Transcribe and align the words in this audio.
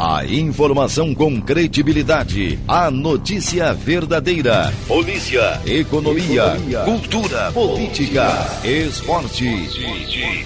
A 0.00 0.24
informação 0.24 1.12
com 1.12 1.40
credibilidade. 1.40 2.56
A 2.68 2.88
notícia 2.88 3.74
verdadeira. 3.74 4.72
Polícia, 4.86 5.60
economia, 5.66 6.54
economia 6.54 6.84
cultura, 6.84 7.50
política, 7.50 8.30
esporte. 8.62 9.44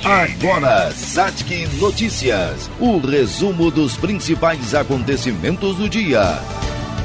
Agora, 0.03 0.91
Satic 0.93 1.69
Notícias. 1.79 2.71
O 2.81 2.97
resumo 2.97 3.71
dos 3.71 3.95
principais 3.95 4.75
acontecimentos 4.75 5.77
do 5.77 5.87
dia. 5.87 6.41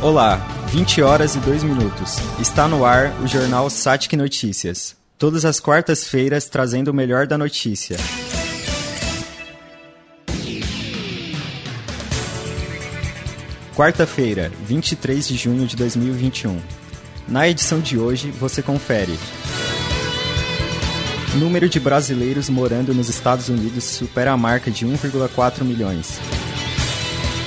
Olá, 0.02 0.38
20 0.70 1.02
horas 1.02 1.36
e 1.36 1.40
2 1.40 1.64
minutos. 1.64 2.16
Está 2.40 2.66
no 2.66 2.86
ar 2.86 3.12
o 3.22 3.28
jornal 3.28 3.70
Satic 3.70 4.14
Notícias. 4.14 4.96
Todas 5.18 5.44
as 5.44 5.60
quartas-feiras 5.60 6.46
trazendo 6.46 6.92
o 6.92 6.94
melhor 6.94 7.28
da 7.28 7.38
notícia. 7.38 7.98
Quarta-feira, 13.78 14.52
23 14.66 15.28
de 15.28 15.38
junho 15.38 15.68
de 15.68 15.76
2021. 15.76 16.60
Na 17.28 17.48
edição 17.48 17.80
de 17.80 17.96
hoje, 17.96 18.32
você 18.32 18.64
confere. 18.64 19.16
Número 21.36 21.70
de 21.70 21.80
brasileiros 21.80 22.50
morando 22.50 22.92
nos 22.92 23.08
Estados 23.08 23.50
Unidos 23.50 23.84
supera 23.84 24.32
a 24.32 24.38
marca 24.38 24.72
de 24.72 24.84
1,4 24.84 25.64
milhões. 25.64 26.20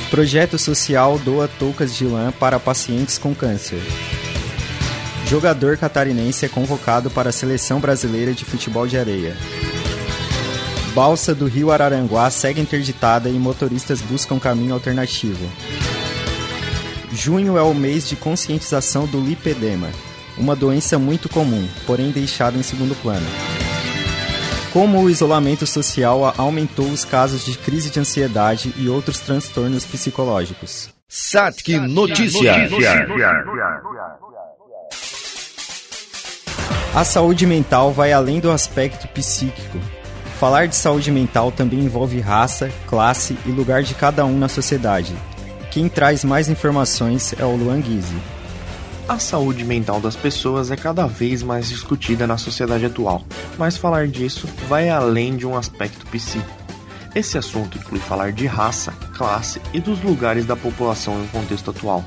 Projeto 0.09 0.57
social 0.57 1.19
doa 1.19 1.49
toucas 1.49 1.97
de 1.97 2.05
lã 2.05 2.31
para 2.31 2.61
pacientes 2.61 3.19
com 3.19 3.35
câncer. 3.35 3.83
Jogador 5.27 5.79
catarinense 5.79 6.47
é 6.47 6.49
convocado 6.49 7.11
para 7.11 7.31
a 7.31 7.33
seleção 7.33 7.81
brasileira 7.81 8.33
de 8.33 8.45
futebol 8.45 8.87
de 8.87 8.97
areia. 8.97 9.37
Balsa 10.95 11.35
do 11.35 11.47
Rio 11.47 11.73
Araranguá 11.73 12.31
segue 12.31 12.61
interditada 12.61 13.29
e 13.29 13.33
motoristas 13.33 14.01
buscam 14.01 14.39
caminho 14.39 14.75
alternativo. 14.75 15.45
Junho 17.13 17.59
é 17.59 17.63
o 17.63 17.75
mês 17.75 18.09
de 18.09 18.15
conscientização 18.15 19.05
do 19.07 19.21
lipedema, 19.21 19.89
uma 20.39 20.55
doença 20.55 20.99
muito 20.99 21.29
comum, 21.29 21.69
porém 21.87 22.11
deixada 22.11 22.57
em 22.57 22.63
segundo 22.63 22.95
plano. 23.03 23.27
Como 24.73 25.03
o 25.03 25.11
isolamento 25.11 25.67
social 25.67 26.33
aumentou 26.39 26.87
os 26.87 27.05
casos 27.05 27.45
de 27.45 27.59
crise 27.59 27.91
de 27.91 27.99
ansiedade 27.99 28.73
e 28.77 28.89
outros 28.89 29.19
transtornos 29.19 29.85
psicológicos. 29.85 30.91
Satic 31.09 31.81
Notícias. 31.81 32.71
A 36.95 37.05
saúde 37.05 37.47
mental 37.47 37.93
vai 37.93 38.13
além 38.13 38.39
do 38.39 38.51
aspecto 38.53 39.09
psíquico. 39.09 39.79
Falar 40.39 40.67
de 40.67 40.77
saúde 40.77 41.11
mental 41.11 41.51
também 41.51 41.81
envolve 41.81 42.21
raça, 42.21 42.71
classe 42.87 43.37
e 43.45 43.51
lugar 43.51 43.83
de 43.83 43.95
cada 43.95 44.25
um 44.25 44.39
na 44.39 44.49
sociedade. 44.49 45.15
Quem 45.71 45.89
traz 45.89 46.25
mais 46.25 46.49
informações 46.49 47.33
é 47.39 47.45
o 47.45 47.55
Luan 47.55 47.81
Guizzi. 47.81 48.17
A 49.09 49.21
saúde 49.21 49.65
mental 49.65 50.01
das 50.01 50.17
pessoas 50.17 50.69
é 50.73 50.77
cada 50.77 51.07
vez 51.07 51.45
mais 51.45 51.69
discutida 51.69 52.27
na 52.27 52.37
sociedade 52.37 52.87
atual, 52.87 53.23
mas 53.57 53.77
falar 53.77 54.09
disso 54.09 54.49
vai 54.69 54.89
além 54.89 55.37
de 55.37 55.47
um 55.47 55.57
aspecto 55.57 56.05
psíquico. 56.07 56.51
Esse 57.15 57.39
assunto 57.39 57.79
inclui 57.79 58.01
falar 58.01 58.33
de 58.33 58.47
raça, 58.47 58.91
classe 59.17 59.63
e 59.73 59.81
dos 59.81 60.03
lugares 60.03 60.45
da 60.45 60.57
população 60.57 61.15
em 61.15 61.23
um 61.23 61.29
contexto 61.29 61.71
atual. 61.71 62.05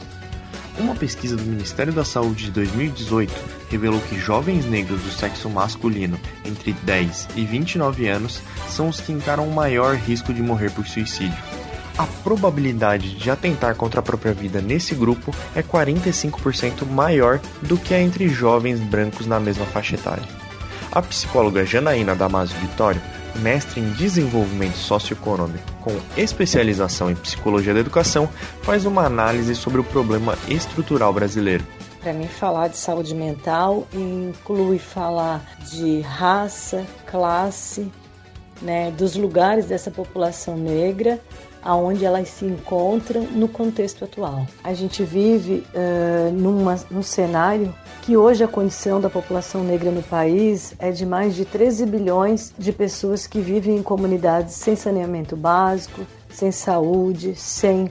Uma 0.77 0.93
pesquisa 0.93 1.37
do 1.37 1.43
Ministério 1.43 1.93
da 1.93 2.03
Saúde 2.03 2.45
de 2.45 2.51
2018 2.51 3.33
revelou 3.69 4.01
que 4.01 4.19
jovens 4.19 4.65
negros 4.65 5.01
do 5.01 5.11
sexo 5.11 5.49
masculino 5.49 6.19
entre 6.43 6.73
10 6.73 7.29
e 7.37 7.45
29 7.45 8.09
anos 8.09 8.41
são 8.67 8.89
os 8.89 8.99
que 8.99 9.13
encaram 9.13 9.47
o 9.47 9.55
maior 9.55 9.95
risco 9.95 10.33
de 10.33 10.41
morrer 10.41 10.69
por 10.71 10.85
suicídio 10.85 11.62
a 11.97 12.07
probabilidade 12.23 13.15
de 13.15 13.29
atentar 13.29 13.75
contra 13.75 13.99
a 13.99 14.03
própria 14.03 14.33
vida 14.33 14.61
nesse 14.61 14.95
grupo 14.95 15.33
é 15.55 15.61
45% 15.61 16.85
maior 16.85 17.39
do 17.61 17.77
que 17.77 17.93
a 17.93 18.01
entre 18.01 18.27
jovens 18.27 18.79
brancos 18.79 19.27
na 19.27 19.39
mesma 19.39 19.65
faixa 19.65 19.95
etária. 19.95 20.23
A 20.91 21.01
psicóloga 21.01 21.65
Janaína 21.65 22.15
Damasio 22.15 22.57
Vitório, 22.59 23.01
mestre 23.37 23.81
em 23.81 23.89
desenvolvimento 23.93 24.75
socioeconômico 24.75 25.63
com 25.81 25.91
especialização 26.15 27.09
em 27.09 27.15
psicologia 27.15 27.73
da 27.73 27.79
educação, 27.79 28.29
faz 28.61 28.85
uma 28.85 29.03
análise 29.03 29.55
sobre 29.55 29.81
o 29.81 29.83
problema 29.83 30.37
estrutural 30.47 31.11
brasileiro. 31.11 31.65
Para 31.99 32.13
mim, 32.13 32.27
falar 32.27 32.67
de 32.67 32.77
saúde 32.77 33.15
mental 33.15 33.87
inclui 33.93 34.77
falar 34.77 35.41
de 35.71 36.01
raça, 36.01 36.85
classe, 37.07 37.91
né, 38.61 38.91
dos 38.91 39.15
lugares 39.15 39.65
dessa 39.65 39.89
população 39.89 40.57
negra 40.57 41.19
aonde 41.63 42.05
elas 42.05 42.27
se 42.29 42.45
encontram 42.45 43.23
no 43.31 43.47
contexto 43.47 44.05
atual. 44.05 44.45
A 44.63 44.73
gente 44.73 45.03
vive 45.03 45.65
uh, 45.73 46.31
numa, 46.33 46.79
num 46.91 47.03
cenário 47.03 47.73
que 48.01 48.17
hoje 48.17 48.43
a 48.43 48.47
condição 48.47 48.99
da 48.99 49.09
população 49.09 49.63
negra 49.63 49.89
no 49.89 50.03
país 50.03 50.73
é 50.77 50.91
de 50.91 51.05
mais 51.05 51.35
de 51.35 51.45
13 51.45 51.85
bilhões 51.85 52.53
de 52.57 52.71
pessoas 52.71 53.25
que 53.25 53.39
vivem 53.39 53.77
em 53.77 53.83
comunidades 53.83 54.55
sem 54.55 54.75
saneamento 54.75 55.35
básico, 55.35 56.01
sem 56.29 56.51
saúde, 56.51 57.35
sem 57.35 57.89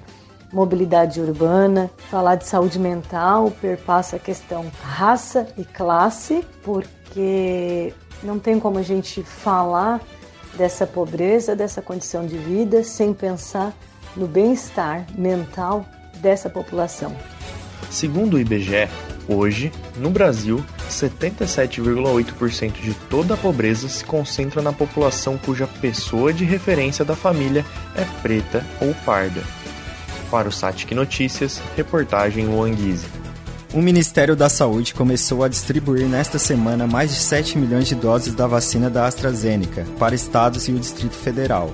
mobilidade 0.53 1.21
urbana. 1.21 1.91
Falar 2.11 2.37
de 2.37 2.47
saúde 2.47 2.79
mental 2.79 3.51
perpassa 3.61 4.17
a 4.17 4.19
questão 4.19 4.67
raça 4.83 5.49
e 5.57 5.65
classe, 5.65 6.45
porque 6.63 7.95
não 8.23 8.39
tem 8.39 8.61
como 8.61 8.79
a 8.79 8.83
gente 8.83 9.23
falar 9.23 10.01
dessa 10.55 10.87
pobreza, 10.87 11.57
dessa 11.57 11.81
condição 11.81 12.27
de 12.27 12.37
vida, 12.37 12.85
sem 12.85 13.13
pensar 13.13 13.73
no 14.17 14.27
bem-estar 14.27 15.07
mental 15.17 15.87
dessa 16.21 16.51
população. 16.51 17.17
Segundo 17.91 18.35
o 18.35 18.41
IBGE, 18.41 18.89
hoje, 19.29 19.73
no 19.97 20.11
Brasil, 20.11 20.65
77,8% 20.89 22.81
de 22.81 22.95
toda 23.11 23.35
a 23.35 23.37
pobreza 23.37 23.89
se 23.89 24.05
concentra 24.05 24.63
na 24.63 24.73
população 24.73 25.37
cuja 25.39 25.67
pessoa 25.67 26.33
de 26.33 26.45
referência 26.45 27.05
da 27.05 27.17
família 27.17 27.65
é 27.95 28.05
preta 28.23 28.65
ou 28.81 28.95
parda. 29.05 29.43
Para 30.31 30.49
o 30.49 30.53
Satic 30.53 30.93
Notícias, 30.93 31.61
reportagem 31.77 32.47
Luanguise. 32.47 33.22
O 33.75 33.81
Ministério 33.81 34.37
da 34.37 34.51
Saúde 34.51 34.93
começou 34.93 35.43
a 35.43 35.49
distribuir 35.49 36.07
nesta 36.07 36.39
semana 36.39 36.87
mais 36.87 37.11
de 37.11 37.17
7 37.17 37.57
milhões 37.57 37.89
de 37.89 37.95
doses 37.95 38.35
da 38.35 38.47
vacina 38.47 38.91
da 38.91 39.07
AstraZeneca 39.07 39.87
para 39.99 40.15
estados 40.15 40.69
e 40.69 40.73
o 40.73 40.79
Distrito 40.79 41.15
Federal. 41.15 41.73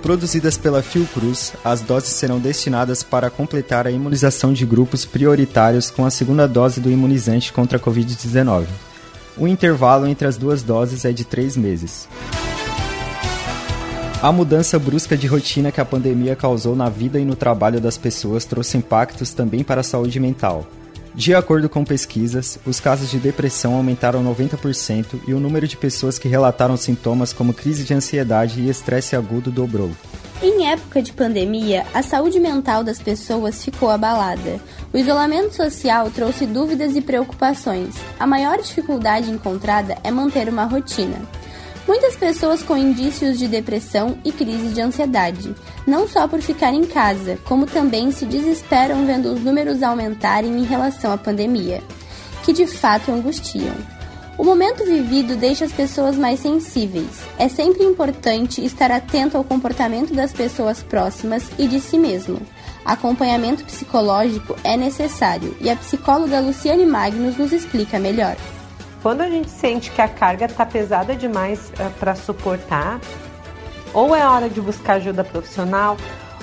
Produzidas 0.00 0.56
pela 0.56 0.82
Fiocruz, 0.82 1.52
as 1.64 1.80
doses 1.80 2.10
serão 2.10 2.38
destinadas 2.38 3.02
para 3.02 3.28
completar 3.28 3.88
a 3.88 3.90
imunização 3.90 4.52
de 4.52 4.64
grupos 4.64 5.04
prioritários 5.04 5.90
com 5.90 6.06
a 6.06 6.10
segunda 6.10 6.46
dose 6.46 6.80
do 6.80 6.92
imunizante 6.92 7.52
contra 7.52 7.76
a 7.76 7.80
Covid-19. 7.80 8.66
O 9.36 9.48
intervalo 9.48 10.06
entre 10.06 10.28
as 10.28 10.36
duas 10.36 10.62
doses 10.62 11.04
é 11.04 11.10
de 11.10 11.24
três 11.24 11.56
meses. 11.56 12.08
A 14.22 14.30
mudança 14.30 14.78
brusca 14.78 15.16
de 15.16 15.26
rotina 15.26 15.72
que 15.72 15.80
a 15.80 15.84
pandemia 15.84 16.36
causou 16.36 16.76
na 16.76 16.88
vida 16.88 17.18
e 17.18 17.24
no 17.24 17.34
trabalho 17.34 17.80
das 17.80 17.98
pessoas 17.98 18.44
trouxe 18.44 18.78
impactos 18.78 19.32
também 19.32 19.64
para 19.64 19.80
a 19.80 19.84
saúde 19.84 20.20
mental. 20.20 20.64
De 21.14 21.34
acordo 21.34 21.68
com 21.68 21.84
pesquisas, 21.84 22.58
os 22.64 22.80
casos 22.80 23.10
de 23.10 23.18
depressão 23.18 23.74
aumentaram 23.74 24.24
90% 24.24 25.20
e 25.28 25.34
o 25.34 25.40
número 25.40 25.68
de 25.68 25.76
pessoas 25.76 26.18
que 26.18 26.26
relataram 26.26 26.76
sintomas 26.76 27.32
como 27.32 27.52
crise 27.52 27.84
de 27.84 27.92
ansiedade 27.92 28.60
e 28.60 28.70
estresse 28.70 29.14
agudo 29.14 29.50
dobrou. 29.50 29.90
Em 30.42 30.66
época 30.68 31.02
de 31.02 31.12
pandemia, 31.12 31.86
a 31.94 32.02
saúde 32.02 32.40
mental 32.40 32.82
das 32.82 32.98
pessoas 32.98 33.62
ficou 33.62 33.90
abalada. 33.90 34.58
O 34.92 34.98
isolamento 34.98 35.54
social 35.54 36.10
trouxe 36.10 36.46
dúvidas 36.46 36.96
e 36.96 37.00
preocupações. 37.00 37.94
A 38.18 38.26
maior 38.26 38.58
dificuldade 38.58 39.30
encontrada 39.30 39.96
é 40.02 40.10
manter 40.10 40.48
uma 40.48 40.64
rotina. 40.64 41.18
Muitas 41.86 42.14
pessoas 42.14 42.62
com 42.62 42.76
indícios 42.76 43.38
de 43.38 43.48
depressão 43.48 44.16
e 44.24 44.30
crise 44.30 44.68
de 44.68 44.80
ansiedade, 44.80 45.54
não 45.86 46.06
só 46.06 46.28
por 46.28 46.40
ficar 46.40 46.72
em 46.72 46.84
casa, 46.84 47.38
como 47.44 47.66
também 47.66 48.12
se 48.12 48.24
desesperam 48.24 49.04
vendo 49.04 49.32
os 49.32 49.40
números 49.40 49.82
aumentarem 49.82 50.58
em 50.58 50.64
relação 50.64 51.12
à 51.12 51.18
pandemia, 51.18 51.82
que 52.44 52.52
de 52.52 52.66
fato 52.66 53.10
angustiam. 53.10 53.74
O 54.38 54.44
momento 54.44 54.84
vivido 54.84 55.36
deixa 55.36 55.64
as 55.64 55.72
pessoas 55.72 56.16
mais 56.16 56.40
sensíveis. 56.40 57.20
É 57.38 57.48
sempre 57.48 57.84
importante 57.84 58.64
estar 58.64 58.90
atento 58.90 59.36
ao 59.36 59.44
comportamento 59.44 60.14
das 60.14 60.32
pessoas 60.32 60.82
próximas 60.82 61.50
e 61.58 61.66
de 61.66 61.78
si 61.78 61.98
mesmo. 61.98 62.40
Acompanhamento 62.84 63.64
psicológico 63.64 64.56
é 64.64 64.76
necessário 64.76 65.54
e 65.60 65.68
a 65.68 65.76
psicóloga 65.76 66.40
Luciane 66.40 66.86
Magnus 66.86 67.36
nos 67.36 67.52
explica 67.52 67.98
melhor. 67.98 68.36
Quando 69.02 69.22
a 69.22 69.28
gente 69.28 69.50
sente 69.50 69.90
que 69.90 70.00
a 70.00 70.06
carga 70.06 70.46
está 70.46 70.64
pesada 70.64 71.16
demais 71.16 71.70
uh, 71.70 71.82
eh, 71.82 71.90
para 71.98 72.14
suportar, 72.14 73.00
ou 73.92 74.14
é 74.14 74.24
hora 74.24 74.48
de 74.48 74.60
buscar 74.60 74.94
ajuda 74.94 75.24
profissional, 75.24 75.96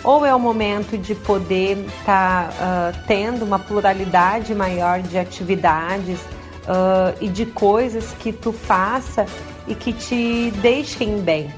ou 0.03 0.25
é 0.25 0.35
o 0.35 0.39
momento 0.39 0.97
de 0.97 1.15
poder 1.15 1.77
estar 1.77 2.49
tá, 2.49 2.91
uh, 2.93 3.07
tendo 3.07 3.45
uma 3.45 3.59
pluralidade 3.59 4.53
maior 4.53 5.01
de 5.01 5.17
atividades 5.17 6.19
uh, 6.19 7.15
e 7.21 7.29
de 7.29 7.45
coisas 7.45 8.13
que 8.19 8.33
tu 8.33 8.51
faça 8.51 9.25
e 9.65 9.73
que 9.73 9.93
te 9.93 10.51
deixem 10.61 11.21
bem. 11.21 11.49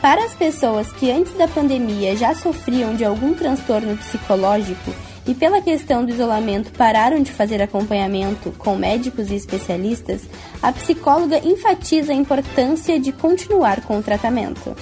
Para 0.00 0.24
as 0.24 0.34
pessoas 0.34 0.92
que 0.92 1.10
antes 1.10 1.32
da 1.34 1.48
pandemia 1.48 2.16
já 2.16 2.34
sofriam 2.34 2.94
de 2.94 3.04
algum 3.04 3.34
transtorno 3.34 3.96
psicológico 3.96 4.92
e 5.26 5.34
pela 5.34 5.62
questão 5.62 6.04
do 6.04 6.12
isolamento 6.12 6.70
pararam 6.72 7.22
de 7.22 7.32
fazer 7.32 7.62
acompanhamento 7.62 8.52
com 8.58 8.76
médicos 8.76 9.30
e 9.30 9.34
especialistas, 9.34 10.22
a 10.62 10.70
psicóloga 10.70 11.38
enfatiza 11.38 12.12
a 12.12 12.16
importância 12.16 13.00
de 13.00 13.10
continuar 13.10 13.80
com 13.82 13.98
o 13.98 14.02
tratamento. 14.02 14.76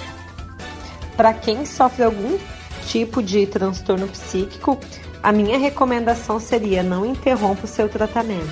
Para 1.15 1.33
quem 1.33 1.65
sofre 1.65 2.03
algum 2.03 2.37
tipo 2.87 3.23
de 3.23 3.45
transtorno 3.47 4.07
psíquico, 4.07 4.77
a 5.21 5.31
minha 5.31 5.57
recomendação 5.57 6.39
seria 6.39 6.83
não 6.83 7.05
interrompa 7.05 7.63
o 7.63 7.67
seu 7.67 7.87
tratamento. 7.87 8.51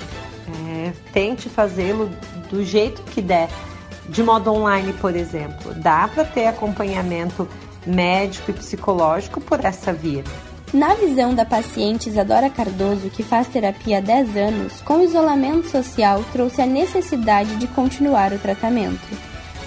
É, 0.68 0.92
tente 1.12 1.48
fazê-lo 1.48 2.10
do 2.50 2.64
jeito 2.64 3.02
que 3.02 3.20
der, 3.20 3.48
de 4.08 4.22
modo 4.22 4.50
online, 4.52 4.92
por 4.94 5.14
exemplo. 5.14 5.74
Dá 5.74 6.08
para 6.08 6.24
ter 6.24 6.46
acompanhamento 6.46 7.46
médico 7.86 8.50
e 8.50 8.54
psicológico 8.54 9.40
por 9.40 9.64
essa 9.64 9.92
via. 9.92 10.24
Na 10.72 10.94
visão 10.94 11.34
da 11.34 11.44
paciente 11.44 12.08
Isadora 12.08 12.48
Cardoso, 12.48 13.10
que 13.10 13.22
faz 13.22 13.46
terapia 13.46 13.98
há 13.98 14.00
10 14.00 14.36
anos, 14.38 14.80
com 14.80 14.94
o 14.94 15.02
isolamento 15.02 15.68
social 15.68 16.24
trouxe 16.32 16.62
a 16.62 16.66
necessidade 16.66 17.56
de 17.56 17.66
continuar 17.66 18.32
o 18.32 18.38
tratamento. 18.38 19.06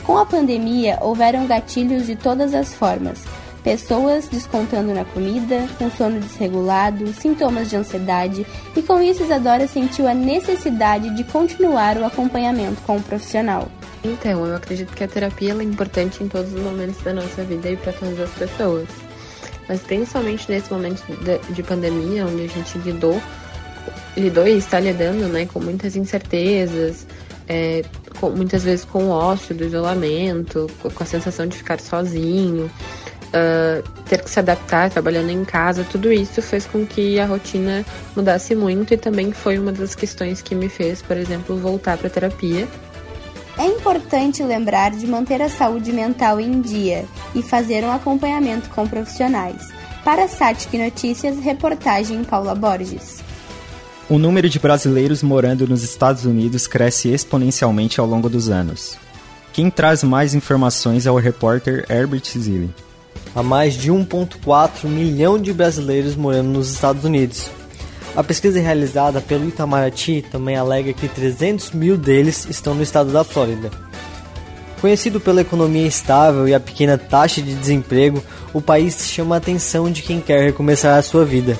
Com 0.03 0.17
a 0.17 0.25
pandemia, 0.25 0.97
houveram 1.01 1.45
gatilhos 1.45 2.07
de 2.07 2.15
todas 2.15 2.55
as 2.55 2.73
formas. 2.73 3.23
Pessoas 3.63 4.27
descontando 4.27 4.95
na 4.95 5.05
comida, 5.05 5.67
com 5.77 5.91
sono 5.91 6.19
desregulado, 6.19 7.13
sintomas 7.13 7.69
de 7.69 7.75
ansiedade, 7.75 8.43
e 8.75 8.81
com 8.81 8.99
isso 8.99 9.23
Isadora 9.23 9.67
sentiu 9.67 10.07
a 10.07 10.13
necessidade 10.13 11.15
de 11.15 11.23
continuar 11.23 11.97
o 11.97 12.05
acompanhamento 12.05 12.81
com 12.81 12.97
o 12.97 13.03
profissional. 13.03 13.67
Então, 14.03 14.43
eu 14.43 14.55
acredito 14.55 14.93
que 14.93 15.03
a 15.03 15.07
terapia 15.07 15.53
é 15.53 15.63
importante 15.63 16.23
em 16.23 16.27
todos 16.27 16.51
os 16.51 16.61
momentos 16.61 16.99
da 17.03 17.13
nossa 17.13 17.43
vida 17.43 17.69
e 17.69 17.77
para 17.77 17.93
todas 17.93 18.19
as 18.19 18.31
pessoas 18.31 19.04
mas 19.67 19.81
principalmente 19.81 20.49
nesse 20.49 20.71
momento 20.71 21.03
de, 21.23 21.53
de 21.53 21.63
pandemia, 21.63 22.25
onde 22.25 22.43
a 22.43 22.47
gente 22.47 22.77
lidou, 22.79 23.21
lidou 24.15 24.47
e 24.47 24.57
está 24.57 24.79
lidando 24.79 25.27
né, 25.27 25.45
com 25.45 25.59
muitas 25.59 25.95
incertezas, 25.95 27.05
é, 27.47 27.83
com, 28.19 28.29
muitas 28.29 28.63
vezes 28.63 28.85
com 28.85 29.05
o 29.05 29.09
ócio 29.09 29.55
do 29.55 29.63
isolamento, 29.63 30.69
com, 30.81 30.89
com 30.89 31.03
a 31.03 31.05
sensação 31.05 31.47
de 31.47 31.57
ficar 31.57 31.79
sozinho, 31.79 32.69
uh, 33.35 33.89
ter 34.05 34.21
que 34.21 34.29
se 34.29 34.39
adaptar 34.39 34.89
trabalhando 34.89 35.29
em 35.29 35.43
casa, 35.43 35.85
tudo 35.89 36.11
isso 36.11 36.41
fez 36.41 36.65
com 36.65 36.85
que 36.85 37.19
a 37.19 37.25
rotina 37.25 37.85
mudasse 38.15 38.55
muito 38.55 38.93
e 38.93 38.97
também 38.97 39.31
foi 39.31 39.59
uma 39.59 39.71
das 39.71 39.95
questões 39.95 40.41
que 40.41 40.55
me 40.55 40.69
fez, 40.69 41.01
por 41.01 41.17
exemplo, 41.17 41.57
voltar 41.57 41.97
para 41.97 42.09
terapia 42.09 42.67
é 43.57 43.65
importante 43.65 44.43
lembrar 44.43 44.91
de 44.91 45.07
manter 45.07 45.41
a 45.41 45.49
saúde 45.49 45.91
mental 45.91 46.39
em 46.39 46.61
dia 46.61 47.05
e 47.33 47.41
fazer 47.41 47.83
um 47.83 47.91
acompanhamento 47.91 48.69
com 48.69 48.87
profissionais. 48.87 49.69
Para 50.03 50.25
a 50.25 50.27
Satic 50.27 50.73
Notícias, 50.77 51.39
reportagem 51.39 52.23
Paula 52.23 52.53
Borges. 52.53 53.23
O 54.07 54.19
número 54.19 54.47
de 54.47 54.59
brasileiros 54.59 55.23
morando 55.23 55.67
nos 55.67 55.81
Estados 55.81 56.25
Unidos 56.25 56.67
cresce 56.67 57.09
exponencialmente 57.09 57.99
ao 57.99 58.05
longo 58.05 58.29
dos 58.29 58.49
anos. 58.49 58.97
Quem 59.51 59.69
traz 59.69 60.03
mais 60.03 60.35
informações 60.35 61.05
é 61.07 61.11
o 61.11 61.15
repórter 61.15 61.85
Herbert 61.89 62.25
Zilli. 62.37 62.69
Há 63.33 63.41
mais 63.41 63.73
de 63.73 63.91
1,4 63.91 64.87
milhão 64.87 65.39
de 65.39 65.51
brasileiros 65.51 66.15
morando 66.15 66.49
nos 66.49 66.69
Estados 66.71 67.03
Unidos, 67.03 67.49
a 68.15 68.23
pesquisa 68.23 68.59
realizada 68.59 69.19
pelo 69.19 69.47
Itamaraty 69.47 70.23
também 70.31 70.55
alega 70.55 70.93
que 70.93 71.07
300 71.07 71.71
mil 71.71 71.97
deles 71.97 72.47
estão 72.49 72.73
no 72.73 72.81
estado 72.81 73.11
da 73.11 73.23
Flórida. 73.23 73.69
Conhecido 74.79 75.19
pela 75.19 75.41
economia 75.41 75.87
estável 75.87 76.47
e 76.47 76.53
a 76.53 76.59
pequena 76.59 76.97
taxa 76.97 77.41
de 77.41 77.53
desemprego, 77.53 78.23
o 78.53 78.61
país 78.61 79.09
chama 79.09 79.35
a 79.35 79.37
atenção 79.37 79.91
de 79.91 80.01
quem 80.01 80.21
quer 80.21 80.43
recomeçar 80.43 80.97
a 80.97 81.01
sua 81.01 81.25
vida. 81.25 81.57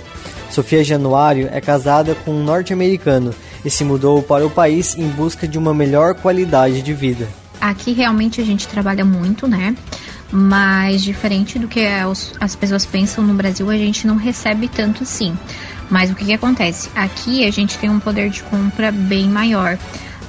Sofia 0.50 0.84
Januário 0.84 1.50
é 1.52 1.60
casada 1.60 2.16
com 2.24 2.32
um 2.32 2.44
norte-americano 2.44 3.34
e 3.66 3.70
se 3.70 3.84
mudou 3.84 4.22
para 4.22 4.46
o 4.46 4.50
país 4.50 4.98
em 4.98 5.08
busca 5.08 5.48
de 5.48 5.58
uma 5.58 5.74
melhor 5.74 6.14
qualidade 6.16 6.82
de 6.82 6.94
vida. 6.94 7.28
Aqui 7.60 7.94
realmente 7.94 8.40
a 8.40 8.46
gente 8.46 8.68
trabalha 8.68 9.04
muito, 9.04 9.48
né? 9.48 9.76
Mas 10.38 11.02
diferente 11.02 11.58
do 11.58 11.66
que 11.66 11.88
as 12.42 12.56
pessoas 12.58 12.86
pensam 12.86 13.24
no 13.24 13.34
Brasil, 13.34 13.70
a 13.70 13.78
gente 13.78 14.06
não 14.06 14.18
recebe 14.18 14.68
tanto 14.68 15.06
sim. 15.06 15.34
Mas 15.90 16.12
o 16.12 16.16
que, 16.16 16.26
que 16.26 16.34
acontece? 16.34 16.90
Aqui 16.94 17.46
a 17.46 17.52
gente 17.52 17.78
tem 17.78 17.90
um 17.90 18.02
poder 18.02 18.30
de 18.30 18.44
compra 18.44 18.92
bem 18.92 19.30
maior. 19.30 19.78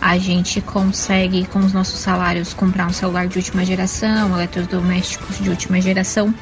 A 0.00 0.16
gente 0.16 0.60
consegue, 0.60 1.44
com 1.46 1.58
os 1.58 1.72
nossos 1.72 1.98
salários, 1.98 2.54
comprar 2.54 2.86
um 2.86 2.92
celular 2.92 3.26
de 3.26 3.36
última 3.36 3.64
geração, 3.64 4.32
eletrodomésticos 4.32 5.40
de 5.40 5.50
última 5.50 5.80
geração. 5.80 6.32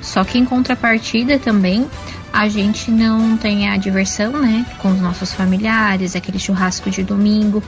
Só 0.00 0.22
que 0.22 0.38
em 0.38 0.44
contrapartida 0.44 1.40
também, 1.40 1.88
a 2.32 2.48
gente 2.48 2.88
não 2.88 3.36
tem 3.36 3.68
a 3.68 3.76
diversão, 3.76 4.30
né? 4.30 4.64
Com 4.78 4.92
os 4.92 5.00
nossos 5.00 5.32
familiares, 5.32 6.14
aquele 6.14 6.38
churrasco 6.38 6.88
de 6.88 7.02
domingo. 7.02 7.64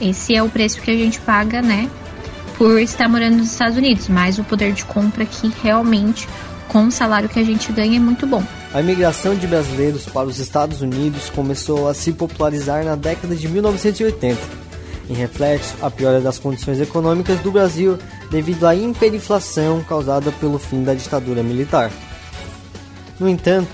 Esse 0.00 0.36
é 0.36 0.42
o 0.44 0.48
preço 0.48 0.80
que 0.80 0.92
a 0.92 0.96
gente 0.96 1.18
paga, 1.18 1.60
né? 1.60 1.90
Por 2.58 2.80
estar 2.80 3.08
morando 3.08 3.36
nos 3.38 3.52
Estados 3.52 3.76
Unidos. 3.76 4.08
Mas 4.08 4.38
o 4.38 4.44
poder 4.44 4.72
de 4.72 4.84
compra 4.84 5.24
aqui 5.24 5.52
realmente 5.62 6.28
com 6.68 6.86
o 6.86 6.90
salário 6.90 7.28
que 7.28 7.38
a 7.38 7.44
gente 7.44 7.72
ganha 7.72 7.96
é 7.96 8.00
muito 8.00 8.26
bom. 8.26 8.42
A 8.74 8.80
imigração 8.80 9.34
de 9.34 9.46
brasileiros 9.46 10.04
para 10.06 10.26
os 10.26 10.38
Estados 10.38 10.82
Unidos 10.82 11.30
começou 11.30 11.88
a 11.88 11.94
se 11.94 12.12
popularizar 12.12 12.84
na 12.84 12.96
década 12.96 13.34
de 13.34 13.48
1980, 13.48 14.38
em 15.08 15.14
reflexo 15.14 15.74
à 15.80 15.90
piora 15.90 16.20
das 16.20 16.38
condições 16.38 16.80
econômicas 16.80 17.40
do 17.40 17.50
Brasil 17.50 17.98
devido 18.30 18.66
à 18.66 18.74
hiperinflação 18.74 19.82
causada 19.82 20.32
pelo 20.32 20.58
fim 20.58 20.82
da 20.82 20.94
ditadura 20.94 21.42
militar. 21.42 21.90
No 23.18 23.28
entanto, 23.28 23.70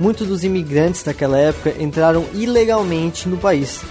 muitos 0.00 0.26
dos 0.26 0.44
imigrantes 0.44 1.02
daquela 1.02 1.36
época 1.36 1.74
entraram 1.82 2.24
ilegalmente 2.32 3.28
no 3.28 3.36
país. 3.36 3.82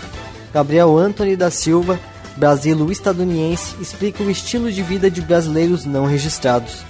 Gabriel 0.53 0.97
Anthony 0.97 1.35
da 1.35 1.51
Silva, 1.51 1.99
brasilo-estadunidense, 2.37 3.75
explica 3.81 4.23
o 4.23 4.29
estilo 4.29 4.71
de 4.71 4.83
vida 4.83 5.09
de 5.09 5.21
brasileiros 5.21 5.85
não 5.85 6.05
registrados 6.05 6.83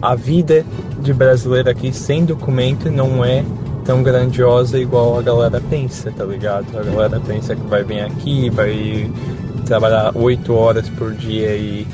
a 0.00 0.14
vida 0.14 0.64
de 1.00 1.12
brasileiro 1.12 1.68
aqui 1.68 1.92
sem 1.92 2.24
documento 2.24 2.90
não 2.90 3.24
é 3.24 3.44
tão 3.84 4.02
grandiosa 4.02 4.78
igual 4.78 5.18
a 5.18 5.22
galera 5.22 5.60
pensa, 5.60 6.12
tá 6.12 6.24
ligado? 6.24 6.66
A 6.78 6.82
galera 6.82 7.20
pensa 7.20 7.56
que 7.56 7.66
vai 7.66 7.82
vir 7.82 8.00
aqui, 8.00 8.50
vai 8.50 9.10
trabalhar 9.64 10.12
oito 10.14 10.54
horas 10.54 10.88
por 10.90 11.14
dia 11.14 11.56
e, 11.56 11.86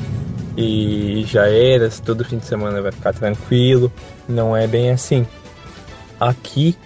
e 0.57 1.25
já 1.27 1.47
era, 1.47 1.89
todo 2.05 2.25
fim 2.25 2.39
de 2.39 2.47
semana 2.47 2.83
vai 2.83 2.93
ficar 2.93 3.13
tranquilo. 3.13 3.93
Não 4.29 4.57
é 4.57 4.67
bem 4.67 4.91
assim. 4.91 5.27
Aqui, 6.19 6.77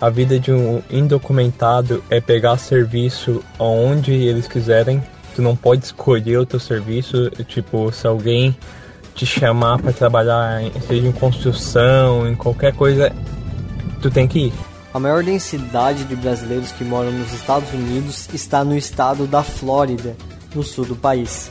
a 0.00 0.08
vida 0.08 0.38
de 0.38 0.52
um 0.52 0.80
indocumentado 0.90 2.02
é 2.08 2.20
pegar 2.20 2.56
serviço 2.56 3.42
onde 3.58 4.12
eles 4.12 4.46
quiserem. 4.46 5.02
Tu 5.34 5.42
não 5.42 5.56
pode 5.56 5.84
escolher 5.84 6.38
o 6.38 6.46
teu 6.46 6.60
serviço, 6.60 7.30
tipo, 7.48 7.90
se 7.92 8.06
alguém 8.06 8.56
te 9.14 9.24
chamar 9.24 9.80
para 9.80 9.92
trabalhar, 9.92 10.60
seja 10.86 11.06
em 11.06 11.12
construção, 11.12 12.28
em 12.28 12.34
qualquer 12.34 12.72
coisa, 12.74 13.12
tu 14.02 14.10
tem 14.10 14.26
que 14.26 14.46
ir. 14.46 14.52
A 14.92 14.98
maior 15.00 15.24
densidade 15.24 16.04
de 16.04 16.14
brasileiros 16.14 16.70
que 16.72 16.84
moram 16.84 17.10
nos 17.10 17.32
Estados 17.32 17.72
Unidos 17.72 18.28
está 18.32 18.64
no 18.64 18.76
estado 18.76 19.26
da 19.26 19.42
Flórida, 19.42 20.16
no 20.54 20.62
sul 20.62 20.84
do 20.84 20.94
país. 20.94 21.50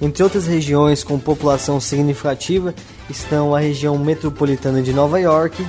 Entre 0.00 0.22
outras 0.22 0.46
regiões 0.46 1.02
com 1.02 1.18
população 1.18 1.80
significativa 1.80 2.74
estão 3.08 3.54
a 3.54 3.60
região 3.60 3.96
metropolitana 3.96 4.82
de 4.82 4.92
Nova 4.92 5.18
York, 5.20 5.64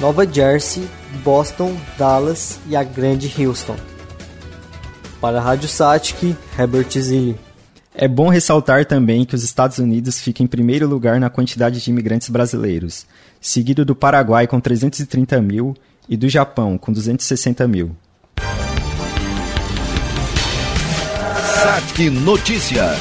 Nova 0.00 0.26
Jersey, 0.26 0.88
Boston, 1.22 1.76
Dallas 1.98 2.58
e 2.66 2.74
a 2.74 2.82
Grande 2.82 3.32
Houston. 3.38 3.76
Para 5.20 5.38
a 5.38 5.40
Rádio 5.40 5.68
Satic, 5.68 6.36
Herbert 6.58 6.90
Zilli. 6.90 7.38
É 7.94 8.06
bom 8.06 8.28
ressaltar 8.28 8.84
também 8.86 9.24
que 9.24 9.34
os 9.34 9.42
Estados 9.42 9.78
Unidos 9.78 10.20
ficam 10.20 10.44
em 10.44 10.46
primeiro 10.46 10.86
lugar 10.86 11.18
na 11.18 11.28
quantidade 11.28 11.80
de 11.80 11.90
imigrantes 11.90 12.28
brasileiros, 12.28 13.04
seguido 13.40 13.84
do 13.84 13.96
Paraguai 13.96 14.46
com 14.46 14.60
330 14.60 15.42
mil 15.42 15.74
e 16.08 16.16
do 16.16 16.28
Japão 16.28 16.78
com 16.78 16.92
260 16.92 17.66
mil. 17.66 17.96
Saque 21.60 22.08
Notícias. 22.08 22.96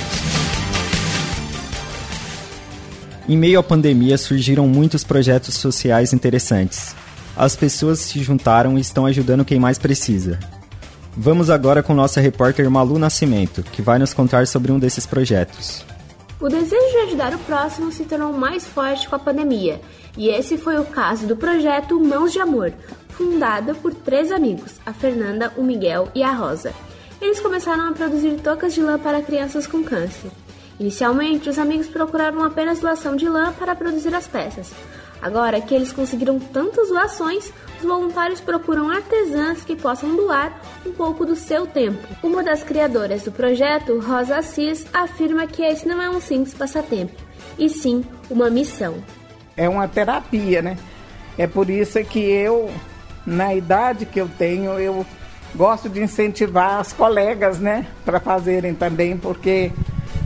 Em 3.29 3.37
meio 3.37 3.59
à 3.59 3.63
pandemia 3.63 4.17
surgiram 4.17 4.67
muitos 4.67 5.03
projetos 5.03 5.53
sociais 5.53 6.11
interessantes. 6.13 6.95
As 7.35 7.55
pessoas 7.55 7.99
se 7.99 8.23
juntaram 8.23 8.77
e 8.79 8.81
estão 8.81 9.05
ajudando 9.05 9.45
quem 9.45 9.59
mais 9.59 9.77
precisa. 9.77 10.39
Vamos 11.19 11.49
agora 11.49 11.81
com 11.81 11.95
nossa 11.95 12.21
repórter 12.21 12.69
Malu 12.69 12.99
Nascimento, 12.99 13.63
que 13.63 13.81
vai 13.81 13.97
nos 13.97 14.13
contar 14.13 14.45
sobre 14.45 14.71
um 14.71 14.77
desses 14.77 15.07
projetos. 15.07 15.83
O 16.39 16.47
desejo 16.47 16.91
de 16.91 16.97
ajudar 17.07 17.33
o 17.33 17.39
próximo 17.39 17.91
se 17.91 18.03
tornou 18.03 18.31
mais 18.31 18.67
forte 18.67 19.09
com 19.09 19.15
a 19.15 19.19
pandemia, 19.19 19.81
e 20.15 20.29
esse 20.29 20.59
foi 20.59 20.77
o 20.77 20.85
caso 20.85 21.25
do 21.25 21.35
projeto 21.35 21.99
Mãos 21.99 22.31
de 22.31 22.39
Amor, 22.39 22.71
fundada 23.09 23.73
por 23.73 23.95
três 23.95 24.31
amigos, 24.31 24.73
a 24.85 24.93
Fernanda, 24.93 25.51
o 25.57 25.63
Miguel 25.63 26.07
e 26.13 26.21
a 26.21 26.31
Rosa. 26.31 26.71
Eles 27.19 27.39
começaram 27.39 27.89
a 27.89 27.93
produzir 27.93 28.39
tocas 28.43 28.75
de 28.75 28.81
lã 28.81 28.99
para 28.99 29.23
crianças 29.23 29.65
com 29.65 29.83
câncer. 29.83 30.29
Inicialmente, 30.79 31.49
os 31.49 31.57
amigos 31.57 31.87
procuraram 31.87 32.43
apenas 32.43 32.79
doação 32.79 33.15
de 33.15 33.27
lã 33.27 33.51
para 33.53 33.75
produzir 33.75 34.13
as 34.13 34.27
peças. 34.27 34.71
Agora 35.21 35.59
que 35.59 35.73
eles 35.73 35.91
conseguiram 35.91 36.39
tantas 36.39 36.89
doações, 36.89 37.51
os 37.79 37.83
voluntários 37.83 38.39
procuram 38.39 38.89
artesãs 38.89 39.63
que 39.63 39.75
possam 39.75 40.15
doar 40.15 40.59
um 40.85 40.91
pouco 40.91 41.25
do 41.25 41.35
seu 41.35 41.65
tempo. 41.65 41.99
Uma 42.23 42.43
das 42.43 42.63
criadoras 42.63 43.23
do 43.23 43.31
projeto, 43.31 43.99
Rosa 43.99 44.37
Assis, 44.37 44.85
afirma 44.93 45.47
que 45.47 45.63
esse 45.63 45.87
não 45.87 46.01
é 46.01 46.09
um 46.09 46.21
simples 46.21 46.53
passatempo, 46.53 47.13
e 47.57 47.69
sim 47.69 48.03
uma 48.29 48.49
missão. 48.49 49.03
É 49.55 49.67
uma 49.67 49.87
terapia, 49.87 50.61
né? 50.61 50.77
É 51.37 51.47
por 51.47 51.69
isso 51.69 52.03
que 52.03 52.19
eu, 52.19 52.69
na 53.25 53.53
idade 53.53 54.05
que 54.05 54.19
eu 54.19 54.29
tenho, 54.37 54.79
eu 54.79 55.05
gosto 55.55 55.89
de 55.89 56.01
incentivar 56.01 56.79
as 56.79 56.93
colegas, 56.93 57.59
né, 57.59 57.85
para 58.05 58.19
fazerem 58.19 58.73
também, 58.73 59.17
porque 59.17 59.71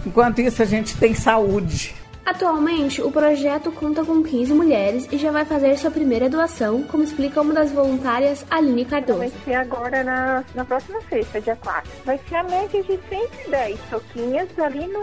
enquanto 0.06 0.40
isso 0.40 0.62
a 0.62 0.66
gente 0.66 0.98
tem 0.98 1.14
saúde. 1.14 1.96
Atualmente, 2.32 3.02
o 3.02 3.12
projeto 3.12 3.74
conta 3.74 4.06
com 4.06 4.24
15 4.24 4.54
mulheres 4.54 5.06
e 5.12 5.18
já 5.18 5.32
vai 5.32 5.44
fazer 5.44 5.78
sua 5.78 5.92
primeira 5.92 6.30
doação, 6.30 6.82
como 6.84 7.04
explica 7.04 7.42
uma 7.42 7.54
das 7.54 7.74
voluntárias, 7.74 8.46
Aline 8.50 8.86
Cardoso. 8.86 9.20
Vai 9.20 9.32
ser 9.44 9.54
agora 9.56 10.02
na, 10.02 10.42
na 10.56 10.64
próxima 10.64 11.02
sexta, 11.10 11.42
dia 11.42 11.58
4. 11.58 11.92
Vai 12.06 12.18
ser 12.30 12.36
a 12.36 12.44
média 12.44 12.82
de 12.84 12.98
110 13.10 13.78
toquinhas 13.90 14.48
ali 14.58 14.88
no, 14.88 15.02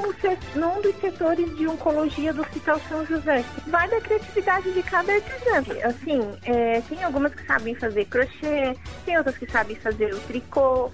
num 0.54 0.80
dos 0.80 0.98
setores 1.02 1.54
de 1.58 1.68
oncologia 1.68 2.32
do 2.32 2.40
Hospital 2.40 2.80
São 2.88 3.04
José. 3.04 3.44
Vai 3.66 3.86
da 3.90 4.00
criatividade 4.00 4.72
de 4.72 4.82
cada 4.82 5.12
artesã. 5.12 5.86
Assim, 5.86 6.20
é, 6.46 6.80
tem 6.88 7.04
algumas 7.04 7.34
que 7.34 7.46
sabem 7.46 7.74
fazer 7.74 8.06
crochê, 8.06 8.74
tem 9.04 9.18
outras 9.18 9.36
que 9.36 9.52
sabem 9.52 9.76
fazer 9.76 10.14
o 10.14 10.20
tricô, 10.20 10.90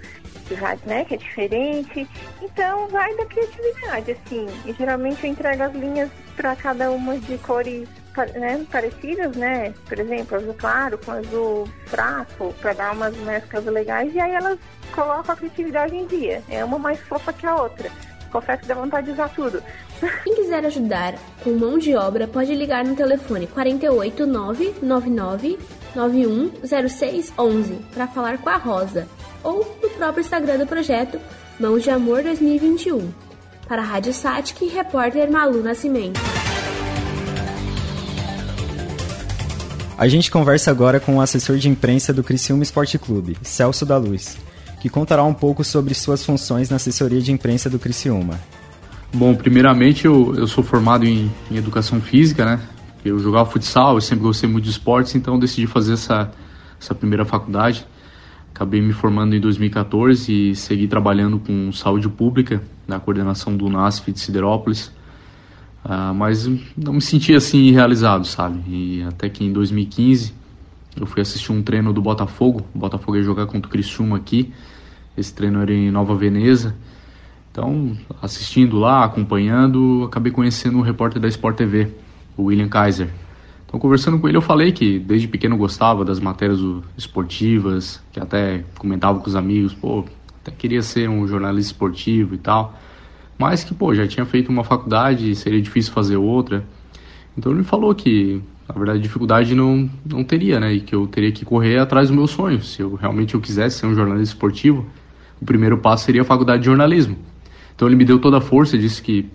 né, 0.85 1.05
que 1.05 1.15
é 1.15 1.17
diferente. 1.17 2.05
Então, 2.41 2.89
vai 2.89 3.15
da 3.15 3.25
criatividade, 3.25 4.11
assim. 4.11 4.45
E 4.65 4.73
geralmente 4.73 5.23
eu 5.23 5.31
entrego 5.31 5.63
as 5.63 5.73
linhas 5.73 6.09
para 6.35 6.55
cada 6.55 6.91
uma 6.91 7.17
de 7.17 7.37
cores 7.39 7.87
né, 8.33 8.65
parecidas, 8.71 9.35
né? 9.35 9.73
Por 9.87 9.99
exemplo, 9.99 10.37
azul 10.37 10.53
claro 10.53 10.97
com 10.97 11.11
azul 11.11 11.67
fraco, 11.85 12.53
para 12.61 12.73
dar 12.73 12.93
umas 12.93 13.15
mesclas 13.17 13.65
legais, 13.65 14.13
e 14.13 14.19
aí 14.19 14.33
elas 14.33 14.57
colocam 14.93 15.33
a 15.33 15.37
criatividade 15.37 15.95
em 15.95 16.05
dia. 16.05 16.41
É 16.49 16.63
uma 16.63 16.79
mais 16.79 16.99
fofa 17.01 17.33
que 17.33 17.45
a 17.45 17.55
outra. 17.55 17.91
Confesso 18.31 18.61
que 18.61 18.67
dá 18.67 18.75
vontade 18.75 19.07
de 19.07 19.13
usar 19.13 19.29
tudo. 19.29 19.63
Quem 20.23 20.35
quiser 20.35 20.65
ajudar 20.65 21.15
com 21.43 21.51
mão 21.51 21.77
de 21.77 21.95
obra 21.95 22.27
pode 22.27 22.53
ligar 22.53 22.83
no 22.83 22.95
telefone 22.95 23.47
48999 23.47 25.57
910611 25.95 27.75
para 27.93 28.07
falar 28.07 28.37
com 28.39 28.49
a 28.49 28.57
Rosa 28.57 29.07
ou 29.41 29.59
no 29.81 29.89
próprio 29.91 30.21
Instagram 30.21 30.57
do 30.57 30.67
projeto 30.67 31.17
Mãos 31.57 31.83
de 31.83 31.89
Amor 31.89 32.23
2021. 32.23 33.24
Para 33.67 33.81
a 33.81 33.85
Rádio 33.85 34.13
Satic, 34.13 34.63
repórter 34.71 35.31
Malu 35.31 35.63
Nascimento. 35.63 36.19
A 39.97 40.07
gente 40.07 40.29
conversa 40.29 40.69
agora 40.69 40.99
com 40.99 41.17
o 41.17 41.21
assessor 41.21 41.57
de 41.57 41.67
imprensa 41.67 42.13
do 42.13 42.23
Criciúma 42.23 42.61
Esporte 42.61 42.99
Clube, 42.99 43.35
Celso 43.41 43.83
da 43.83 43.97
Luz, 43.97 44.37
que 44.81 44.87
contará 44.87 45.23
um 45.23 45.33
pouco 45.33 45.63
sobre 45.63 45.95
suas 45.95 46.23
funções 46.23 46.69
na 46.69 46.75
assessoria 46.75 47.19
de 47.21 47.31
imprensa 47.31 47.67
do 47.67 47.79
Criciúma. 47.79 48.39
Bom, 49.11 49.33
primeiramente 49.33 50.05
eu, 50.05 50.35
eu 50.35 50.45
sou 50.45 50.63
formado 50.63 51.05
em, 51.05 51.31
em 51.49 51.57
educação 51.57 51.99
física, 51.99 52.45
né? 52.45 52.59
Eu 53.03 53.17
jogava 53.17 53.49
futsal, 53.49 53.95
eu 53.95 54.01
sempre 54.01 54.25
gostei 54.25 54.47
muito 54.47 54.65
de 54.65 54.71
esportes, 54.71 55.15
então 55.15 55.39
decidi 55.39 55.65
fazer 55.65 55.93
essa, 55.93 56.29
essa 56.79 56.93
primeira 56.93 57.25
faculdade. 57.25 57.87
Acabei 58.55 58.81
me 58.81 58.93
formando 58.93 59.35
em 59.35 59.39
2014 59.41 60.31
e 60.31 60.55
segui 60.55 60.87
trabalhando 60.87 61.37
com 61.39 61.73
saúde 61.73 62.07
pública 62.07 62.63
na 62.87 62.97
coordenação 63.01 63.57
do 63.57 63.67
NASF 63.67 64.13
de 64.13 64.19
Siderópolis. 64.21 64.87
Uh, 65.83 66.13
mas 66.15 66.47
não 66.77 66.93
me 66.93 67.01
sentia 67.01 67.35
assim 67.35 67.69
realizado, 67.71 68.25
sabe? 68.25 68.63
E 68.65 69.03
até 69.03 69.27
que 69.27 69.43
em 69.43 69.51
2015 69.51 70.33
eu 70.95 71.05
fui 71.05 71.21
assistir 71.21 71.51
um 71.51 71.61
treino 71.61 71.91
do 71.91 72.01
Botafogo. 72.01 72.65
O 72.73 72.79
Botafogo 72.79 73.17
ia 73.17 73.23
jogar 73.23 73.45
contra 73.45 73.67
o 73.67 73.69
Criciúma 73.69 74.15
aqui. 74.15 74.53
Esse 75.17 75.33
treino 75.33 75.61
era 75.61 75.73
em 75.73 75.91
Nova 75.91 76.15
Veneza. 76.15 76.73
Então, 77.51 77.91
assistindo 78.21 78.79
lá, 78.79 79.03
acompanhando, 79.03 80.05
acabei 80.05 80.31
conhecendo 80.31 80.77
um 80.77 80.81
repórter 80.81 81.21
da 81.21 81.27
Sport 81.27 81.57
TV, 81.57 81.89
o 82.37 82.43
William 82.43 82.69
Kaiser. 82.69 83.09
Então, 83.75 83.81
conversando 83.81 84.17
com 84.17 84.29
ele, 84.29 84.37
eu 84.37 84.41
falei 84.41 84.71
que 84.71 84.97
desde 84.97 85.27
pequeno 85.27 85.57
gostava 85.57 86.05
das 86.05 86.17
matérias 86.17 86.61
esportivas, 86.97 88.01
que 88.09 88.21
até 88.21 88.63
comentava 88.77 89.19
com 89.19 89.27
os 89.27 89.35
amigos, 89.35 89.73
pô, 89.73 90.05
até 90.41 90.49
queria 90.49 90.81
ser 90.81 91.09
um 91.09 91.27
jornalista 91.27 91.73
esportivo 91.73 92.35
e 92.35 92.37
tal. 92.37 92.73
Mas 93.37 93.65
que, 93.65 93.73
pô, 93.73 93.93
já 93.93 94.07
tinha 94.07 94.25
feito 94.25 94.47
uma 94.47 94.63
faculdade, 94.63 95.35
seria 95.35 95.61
difícil 95.61 95.91
fazer 95.91 96.15
outra. 96.15 96.65
Então 97.37 97.51
ele 97.51 97.59
me 97.59 97.65
falou 97.65 97.93
que, 97.93 98.41
na 98.65 98.75
verdade, 98.75 99.01
dificuldade 99.01 99.53
não, 99.53 99.89
não 100.05 100.23
teria, 100.23 100.57
né? 100.57 100.71
E 100.71 100.79
que 100.79 100.95
eu 100.95 101.05
teria 101.05 101.33
que 101.33 101.43
correr 101.43 101.77
atrás 101.77 102.07
do 102.07 102.15
meu 102.15 102.27
sonho. 102.27 102.63
Se 102.63 102.81
eu 102.81 102.95
realmente 102.95 103.33
eu 103.35 103.41
quisesse 103.41 103.79
ser 103.79 103.87
um 103.87 103.93
jornalista 103.93 104.35
esportivo, 104.35 104.85
o 105.41 105.43
primeiro 105.43 105.79
passo 105.79 106.05
seria 106.05 106.21
a 106.21 106.25
faculdade 106.25 106.61
de 106.61 106.67
jornalismo. 106.67 107.17
Então 107.75 107.89
ele 107.89 107.97
me 107.97 108.05
deu 108.05 108.19
toda 108.19 108.37
a 108.37 108.41
força, 108.41 108.77
disse 108.77 109.01
que 109.01 109.29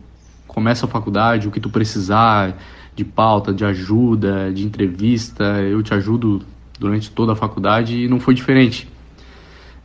começa 0.51 0.85
a 0.85 0.89
faculdade, 0.89 1.47
o 1.47 1.51
que 1.51 1.61
tu 1.61 1.71
precisar, 1.71 2.59
de 2.95 3.05
pauta, 3.05 3.53
de 3.53 3.65
ajuda, 3.65 4.53
de 4.53 4.67
entrevista, 4.67 5.45
eu 5.63 5.83
te 5.83 5.95
ajudo 5.95 6.43
durante 6.79 7.11
toda 7.11 7.33
a 7.33 7.37
faculdade 7.37 8.05
e 8.05 8.09
não 8.09 8.19
foi 8.19 8.35
diferente. 8.35 8.89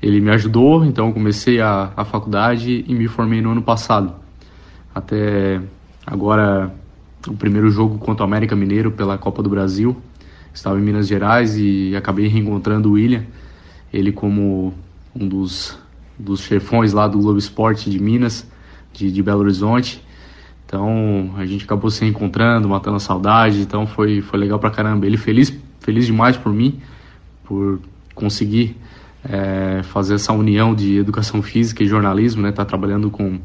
Ele 0.02 0.20
me 0.20 0.32
ajudou, 0.32 0.84
então 0.84 1.12
comecei 1.14 1.62
a, 1.62 1.92
a 1.96 2.04
faculdade 2.04 2.84
e 2.88 2.94
me 2.94 3.08
formei 3.08 3.42
no 3.42 3.52
ano 3.52 3.62
passado. 3.62 4.14
Até 4.94 5.62
agora, 6.06 6.74
o 7.28 7.36
primeiro 7.36 7.70
jogo 7.70 7.98
contra 7.98 8.24
o 8.24 8.28
América 8.28 8.56
Mineiro 8.56 8.92
pela 8.92 9.18
Copa 9.18 9.44
do 9.44 9.50
Brasil. 9.50 9.96
Estava 10.54 10.80
em 10.80 10.82
Minas 10.82 11.08
Gerais 11.08 11.58
e 11.58 11.96
acabei 11.96 12.28
reencontrando 12.28 12.90
o 12.90 12.94
William, 12.94 13.24
ele 13.94 14.12
como 14.12 14.74
um 15.14 15.28
dos, 15.28 15.78
dos 16.18 16.42
chefões 16.42 16.92
lá 16.94 17.08
do 17.08 17.20
Globo 17.20 17.38
Esporte 17.38 17.90
de 17.90 18.00
Minas, 18.00 18.48
de, 18.94 19.12
de 19.12 19.22
Belo 19.22 19.42
Horizonte. 19.42 20.05
Então 20.66 21.34
a 21.38 21.46
gente 21.46 21.64
acabou 21.66 21.90
se 21.92 22.04
encontrando, 22.06 22.68
matando 22.68 22.98
a 22.98 23.00
saudade, 23.00 23.62
então 23.62 23.86
foi, 23.86 24.22
foi 24.22 24.40
legal 24.40 24.60
pra 24.60 24.72
caramba. 24.72 25.06
Ele 25.06 25.18
feliz, 25.18 25.54
feliz 25.80 26.06
demais 26.06 26.36
por 26.36 26.52
mim, 26.52 26.80
por 27.44 27.80
conseguir 28.14 28.76
é, 29.24 29.84
fazer 29.84 30.16
essa 30.16 30.34
união 30.34 30.74
de 30.74 30.98
educação 30.98 31.42
física 31.42 31.84
e 31.84 31.88
jornalismo, 31.88 32.42
né? 32.42 32.52
Tá 32.52 32.66
trabalhando 32.66 33.10
com, 33.12 33.40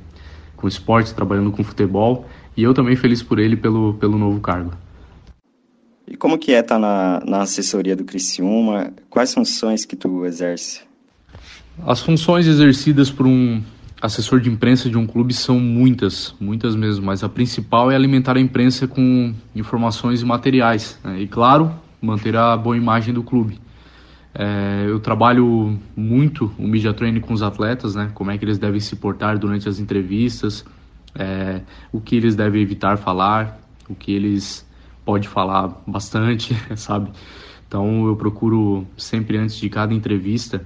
com 0.56 0.66
esporte, 0.66 1.14
trabalhando 1.14 1.50
com 1.50 1.62
futebol 1.62 2.26
e 2.56 2.62
eu 2.62 2.74
também 2.74 2.96
feliz 2.96 3.22
por 3.22 3.38
ele 3.38 3.56
pelo, 3.56 3.94
pelo 3.94 4.18
novo 4.18 4.40
cargo. 4.40 4.72
E 6.06 6.16
como 6.16 6.38
que 6.38 6.52
é 6.52 6.60
estar 6.60 6.74
tá 6.74 6.80
na, 6.80 7.22
na 7.24 7.42
assessoria 7.42 7.94
do 7.94 8.04
Criciúma? 8.04 8.92
Quais 9.08 9.32
funções 9.32 9.84
que 9.84 9.94
tu 9.94 10.24
exerce? 10.24 10.80
As 11.86 12.00
funções 12.00 12.46
exercidas 12.46 13.10
por 13.10 13.26
um 13.26 13.62
assessor 14.00 14.40
de 14.40 14.50
imprensa 14.50 14.88
de 14.88 14.96
um 14.96 15.06
clube 15.06 15.34
são 15.34 15.60
muitas, 15.60 16.34
muitas 16.40 16.74
mesmo, 16.74 17.04
mas 17.04 17.22
a 17.22 17.28
principal 17.28 17.90
é 17.90 17.94
alimentar 17.94 18.36
a 18.36 18.40
imprensa 18.40 18.88
com 18.88 19.34
informações 19.54 20.22
e 20.22 20.24
materiais. 20.24 20.98
Né? 21.04 21.20
E, 21.20 21.28
claro, 21.28 21.72
manter 22.00 22.36
a 22.36 22.56
boa 22.56 22.76
imagem 22.76 23.12
do 23.12 23.22
clube. 23.22 23.60
É, 24.34 24.84
eu 24.86 25.00
trabalho 25.00 25.78
muito 25.96 26.52
o 26.58 26.66
media 26.66 26.94
training 26.94 27.20
com 27.20 27.34
os 27.34 27.42
atletas, 27.42 27.94
né? 27.94 28.10
como 28.14 28.30
é 28.30 28.38
que 28.38 28.44
eles 28.44 28.58
devem 28.58 28.80
se 28.80 28.96
portar 28.96 29.38
durante 29.38 29.68
as 29.68 29.78
entrevistas, 29.78 30.64
é, 31.14 31.60
o 31.92 32.00
que 32.00 32.16
eles 32.16 32.34
devem 32.36 32.62
evitar 32.62 32.96
falar, 32.96 33.60
o 33.88 33.94
que 33.94 34.12
eles 34.12 34.66
podem 35.04 35.28
falar 35.28 35.82
bastante, 35.86 36.56
sabe? 36.76 37.10
Então 37.66 38.06
eu 38.06 38.16
procuro 38.16 38.86
sempre 38.96 39.36
antes 39.36 39.56
de 39.56 39.68
cada 39.68 39.92
entrevista 39.92 40.64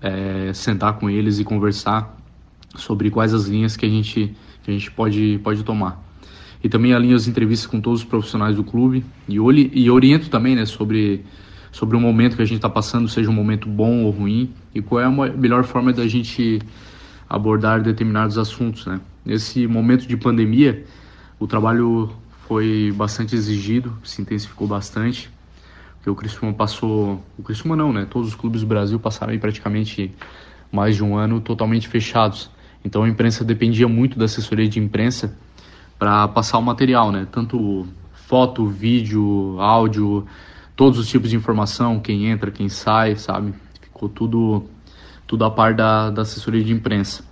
é, 0.00 0.52
sentar 0.52 0.94
com 0.94 1.08
eles 1.08 1.38
e 1.38 1.44
conversar 1.44 2.16
sobre 2.76 3.10
quais 3.10 3.34
as 3.34 3.46
linhas 3.46 3.76
que 3.76 3.86
a 3.86 3.88
gente, 3.88 4.34
que 4.62 4.70
a 4.70 4.72
gente 4.72 4.90
pode, 4.90 5.40
pode 5.42 5.62
tomar. 5.62 6.02
E 6.62 6.68
também 6.68 6.92
alinho 6.92 7.16
as 7.16 7.28
entrevistas 7.28 7.66
com 7.66 7.80
todos 7.80 8.00
os 8.00 8.06
profissionais 8.06 8.56
do 8.56 8.64
clube 8.64 9.04
e, 9.28 9.38
olhe, 9.38 9.70
e 9.74 9.90
oriento 9.90 10.28
também 10.28 10.54
né, 10.54 10.64
sobre, 10.64 11.24
sobre 11.70 11.96
o 11.96 12.00
momento 12.00 12.36
que 12.36 12.42
a 12.42 12.46
gente 12.46 12.56
está 12.58 12.68
passando, 12.68 13.08
seja 13.08 13.30
um 13.30 13.34
momento 13.34 13.68
bom 13.68 14.04
ou 14.04 14.10
ruim, 14.10 14.52
e 14.74 14.80
qual 14.80 15.00
é 15.00 15.04
a 15.04 15.10
melhor 15.10 15.64
forma 15.64 15.92
da 15.92 16.06
gente 16.06 16.60
abordar 17.28 17.82
determinados 17.82 18.38
assuntos. 18.38 18.86
Né? 18.86 19.00
Nesse 19.24 19.66
momento 19.66 20.06
de 20.06 20.16
pandemia, 20.16 20.84
o 21.38 21.46
trabalho 21.46 22.10
foi 22.46 22.92
bastante 22.96 23.34
exigido, 23.34 23.96
se 24.04 24.22
intensificou 24.22 24.66
bastante, 24.66 25.28
porque 25.96 26.10
o 26.10 26.14
Criciúma 26.14 26.52
passou, 26.52 27.22
o 27.36 27.42
Criciúma 27.42 27.74
não, 27.74 27.92
né? 27.92 28.06
Todos 28.08 28.28
os 28.28 28.34
clubes 28.36 28.60
do 28.60 28.66
Brasil 28.68 28.98
passaram 29.00 29.32
aí 29.32 29.38
praticamente 29.38 30.14
mais 30.70 30.94
de 30.94 31.02
um 31.02 31.16
ano 31.16 31.40
totalmente 31.40 31.88
fechados. 31.88 32.48
Então 32.86 33.02
a 33.02 33.08
imprensa 33.08 33.44
dependia 33.44 33.88
muito 33.88 34.16
da 34.16 34.26
assessoria 34.26 34.68
de 34.68 34.78
imprensa 34.78 35.36
para 35.98 36.28
passar 36.28 36.56
o 36.58 36.62
material, 36.62 37.10
né? 37.10 37.26
Tanto 37.32 37.84
foto, 38.12 38.64
vídeo, 38.64 39.56
áudio, 39.60 40.24
todos 40.76 40.96
os 40.96 41.08
tipos 41.08 41.30
de 41.30 41.36
informação, 41.36 41.98
quem 41.98 42.26
entra, 42.26 42.50
quem 42.52 42.68
sai, 42.68 43.16
sabe? 43.16 43.52
Ficou 43.82 44.08
tudo 44.08 44.64
tudo 45.26 45.44
a 45.44 45.50
par 45.50 45.74
da, 45.74 46.10
da 46.10 46.22
assessoria 46.22 46.62
de 46.62 46.72
imprensa. 46.72 47.24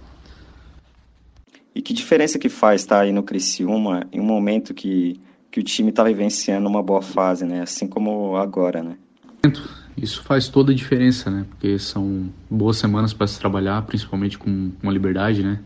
E 1.72 1.80
que 1.80 1.92
diferença 1.92 2.36
que 2.36 2.48
faz 2.48 2.80
estar 2.80 3.02
aí 3.02 3.12
no 3.12 3.22
Criciúma 3.22 4.04
em 4.12 4.18
um 4.18 4.24
momento 4.24 4.74
que, 4.74 5.20
que 5.52 5.60
o 5.60 5.62
time 5.62 5.90
está 5.90 6.02
vivenciando 6.02 6.68
uma 6.68 6.82
boa 6.82 7.00
fase, 7.00 7.44
né? 7.44 7.62
Assim 7.62 7.86
como 7.86 8.36
agora, 8.36 8.82
né? 8.82 8.96
Isso 9.96 10.22
faz 10.22 10.48
toda 10.48 10.72
a 10.72 10.74
diferença, 10.74 11.30
né? 11.30 11.46
Porque 11.48 11.78
são 11.78 12.28
boas 12.50 12.76
semanas 12.76 13.12
para 13.12 13.26
se 13.26 13.38
trabalhar, 13.38 13.82
principalmente 13.82 14.36
com 14.36 14.72
uma 14.82 14.92
liberdade, 14.92 15.42
né? 15.42 15.60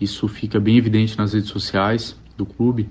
Isso 0.00 0.28
fica 0.28 0.60
bem 0.60 0.76
evidente 0.76 1.18
nas 1.18 1.32
redes 1.32 1.50
sociais 1.50 2.16
do 2.36 2.46
clube. 2.46 2.88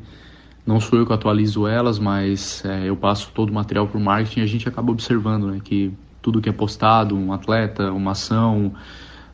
Não 0.65 0.81
sou 0.81 1.00
eu 1.00 1.05
que 1.05 1.13
atualizo 1.13 1.65
elas, 1.65 1.97
mas 1.97 2.63
é, 2.65 2.89
eu 2.89 2.97
passo 2.97 3.31
todo 3.33 3.50
o 3.50 3.53
material 3.53 3.88
para 3.88 3.97
o 3.97 4.01
marketing 4.01 4.41
e 4.41 4.43
a 4.43 4.45
gente 4.45 4.67
acaba 4.67 4.91
observando, 4.91 5.47
né? 5.47 5.62
Que 5.63 5.93
tudo 6.21 6.41
que 6.41 6.50
é 6.50 6.51
postado, 6.51 7.15
um 7.15 7.31
atleta, 7.31 7.89
uma 7.93 8.12
ação, 8.12 8.74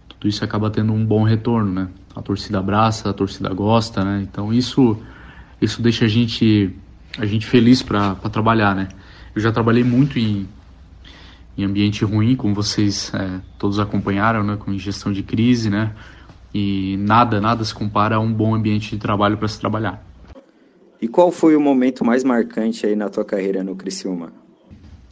tudo 0.08 0.28
isso 0.28 0.44
acaba 0.44 0.70
tendo 0.70 0.94
um 0.94 1.04
bom 1.04 1.24
retorno, 1.24 1.72
né? 1.72 1.90
A 2.16 2.22
torcida 2.22 2.60
abraça, 2.60 3.10
a 3.10 3.14
torcida 3.14 3.52
gosta, 3.52 4.04
né? 4.04 4.22
Então 4.22 4.54
isso 4.54 4.96
isso 5.60 5.82
deixa 5.82 6.06
a 6.06 6.08
gente 6.08 6.70
a 7.18 7.26
gente 7.26 7.48
feliz 7.48 7.82
para 7.82 8.14
trabalhar, 8.32 8.76
né? 8.76 8.90
Eu 9.36 9.42
já 9.42 9.52
trabalhei 9.52 9.84
muito 9.84 10.20
em, 10.20 10.48
em 11.58 11.64
ambiente 11.64 12.04
ruim, 12.04 12.36
como 12.36 12.54
vocês 12.54 13.12
é, 13.14 13.40
todos 13.58 13.80
acompanharam, 13.80 14.44
né? 14.44 14.58
Com 14.58 14.78
gestão 14.78 15.12
de 15.12 15.24
crise, 15.24 15.70
né? 15.70 15.94
E 16.54 16.98
nada, 16.98 17.42
nada 17.42 17.64
se 17.64 17.74
compara 17.74 18.16
a 18.16 18.20
um 18.20 18.32
bom 18.32 18.54
ambiente 18.54 18.92
de 18.92 18.98
trabalho 18.98 19.38
para 19.38 19.48
se 19.48 19.60
trabalhar. 19.60 20.04
E 21.02 21.08
qual 21.08 21.32
foi 21.32 21.56
o 21.56 21.60
momento 21.60 22.06
mais 22.06 22.24
marcante 22.24 22.86
aí 22.86 22.96
na 22.96 23.10
tua 23.10 23.26
carreira 23.26 23.64
no 23.64 23.76
Criciúma? 23.76 24.32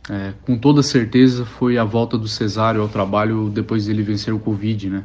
É, 0.10 0.33
com 0.45 0.57
toda 0.57 0.81
certeza 0.81 1.45
foi 1.45 1.77
a 1.77 1.83
volta 1.83 2.17
do 2.17 2.27
Cesário 2.27 2.81
ao 2.81 2.88
trabalho 2.88 3.50
depois 3.50 3.86
dele 3.86 4.01
vencer 4.01 4.33
o 4.33 4.39
Covid, 4.39 4.89
né? 4.89 5.03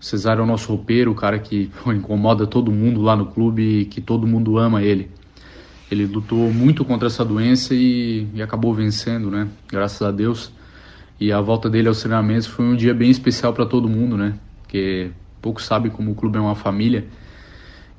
O 0.00 0.04
Cesário 0.04 0.40
é 0.40 0.44
o 0.44 0.46
nosso 0.46 0.68
roupeiro, 0.68 1.12
o 1.12 1.14
cara 1.14 1.38
que 1.38 1.70
pô, 1.82 1.92
incomoda 1.92 2.46
todo 2.46 2.70
mundo 2.70 3.00
lá 3.00 3.16
no 3.16 3.26
clube 3.26 3.80
e 3.80 3.84
que 3.84 4.00
todo 4.00 4.26
mundo 4.26 4.58
ama 4.58 4.82
ele. 4.82 5.10
Ele 5.90 6.04
lutou 6.04 6.52
muito 6.52 6.84
contra 6.84 7.06
essa 7.06 7.24
doença 7.24 7.74
e, 7.74 8.26
e 8.34 8.42
acabou 8.42 8.74
vencendo, 8.74 9.30
né? 9.30 9.48
Graças 9.68 10.02
a 10.02 10.10
Deus. 10.10 10.52
E 11.20 11.32
a 11.32 11.40
volta 11.40 11.68
dele 11.68 11.88
aos 11.88 12.00
treinamentos 12.00 12.46
foi 12.46 12.64
um 12.64 12.76
dia 12.76 12.94
bem 12.94 13.10
especial 13.10 13.52
para 13.52 13.66
todo 13.66 13.88
mundo, 13.88 14.16
né? 14.16 14.38
Porque 14.62 15.10
pouco 15.42 15.60
sabe 15.60 15.90
como 15.90 16.12
o 16.12 16.14
clube 16.14 16.38
é 16.38 16.40
uma 16.40 16.54
família. 16.54 17.06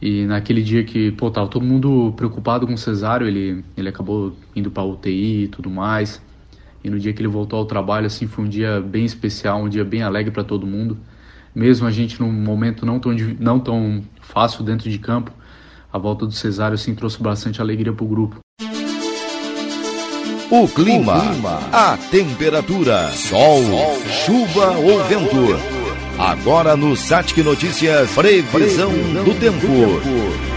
E 0.01 0.25
naquele 0.25 0.61
dia 0.61 0.83
que, 0.85 1.11
pô, 1.11 1.29
tava 1.29 1.47
todo 1.49 1.65
mundo 1.65 2.13
preocupado 2.15 2.65
com 2.65 2.73
o 2.73 2.77
Cesário, 2.77 3.27
ele, 3.27 3.63
ele 3.75 3.89
acabou 3.89 4.33
indo 4.55 4.71
para 4.71 4.83
UTI 4.83 5.43
e 5.43 5.47
tudo 5.49 5.69
mais. 5.69 6.21
E 6.81 6.89
no 6.89 6.97
dia 6.97 7.11
que 7.11 7.21
ele 7.21 7.27
voltou 7.27 7.59
ao 7.59 7.65
trabalho, 7.65 8.07
assim, 8.07 8.25
foi 8.25 8.45
um 8.45 8.47
dia 8.47 8.79
bem 8.79 9.03
especial, 9.03 9.61
um 9.61 9.67
dia 9.67 9.83
bem 9.83 10.01
alegre 10.01 10.31
para 10.31 10.43
todo 10.43 10.65
mundo. 10.65 10.97
Mesmo 11.53 11.85
a 11.85 11.91
gente 11.91 12.21
num 12.21 12.31
momento 12.31 12.85
não 12.85 12.99
tão, 12.99 13.13
não 13.37 13.59
tão 13.59 14.01
fácil 14.21 14.63
dentro 14.63 14.89
de 14.89 14.97
campo, 14.97 15.33
a 15.91 15.97
volta 15.97 16.25
do 16.25 16.31
Cesário, 16.31 16.75
assim, 16.75 16.95
trouxe 16.95 17.21
bastante 17.21 17.59
alegria 17.59 17.91
pro 17.91 18.05
grupo. 18.05 18.39
O 20.51 20.67
clima, 20.67 21.15
o 21.15 21.21
clima, 21.21 21.69
a 21.71 21.95
temperatura, 22.09 23.11
sol, 23.11 23.61
sol 23.61 24.01
chuva 24.25 24.79
ou 24.79 25.03
vento. 25.03 25.45
Agora 26.17 26.75
no 26.75 26.97
Satic 26.97 27.37
Notícias, 27.43 28.09
previsão, 28.13 28.89
previsão 28.89 28.91
do, 29.23 29.35
tempo. 29.35 29.59
do 29.59 30.01
tempo. 30.01 30.49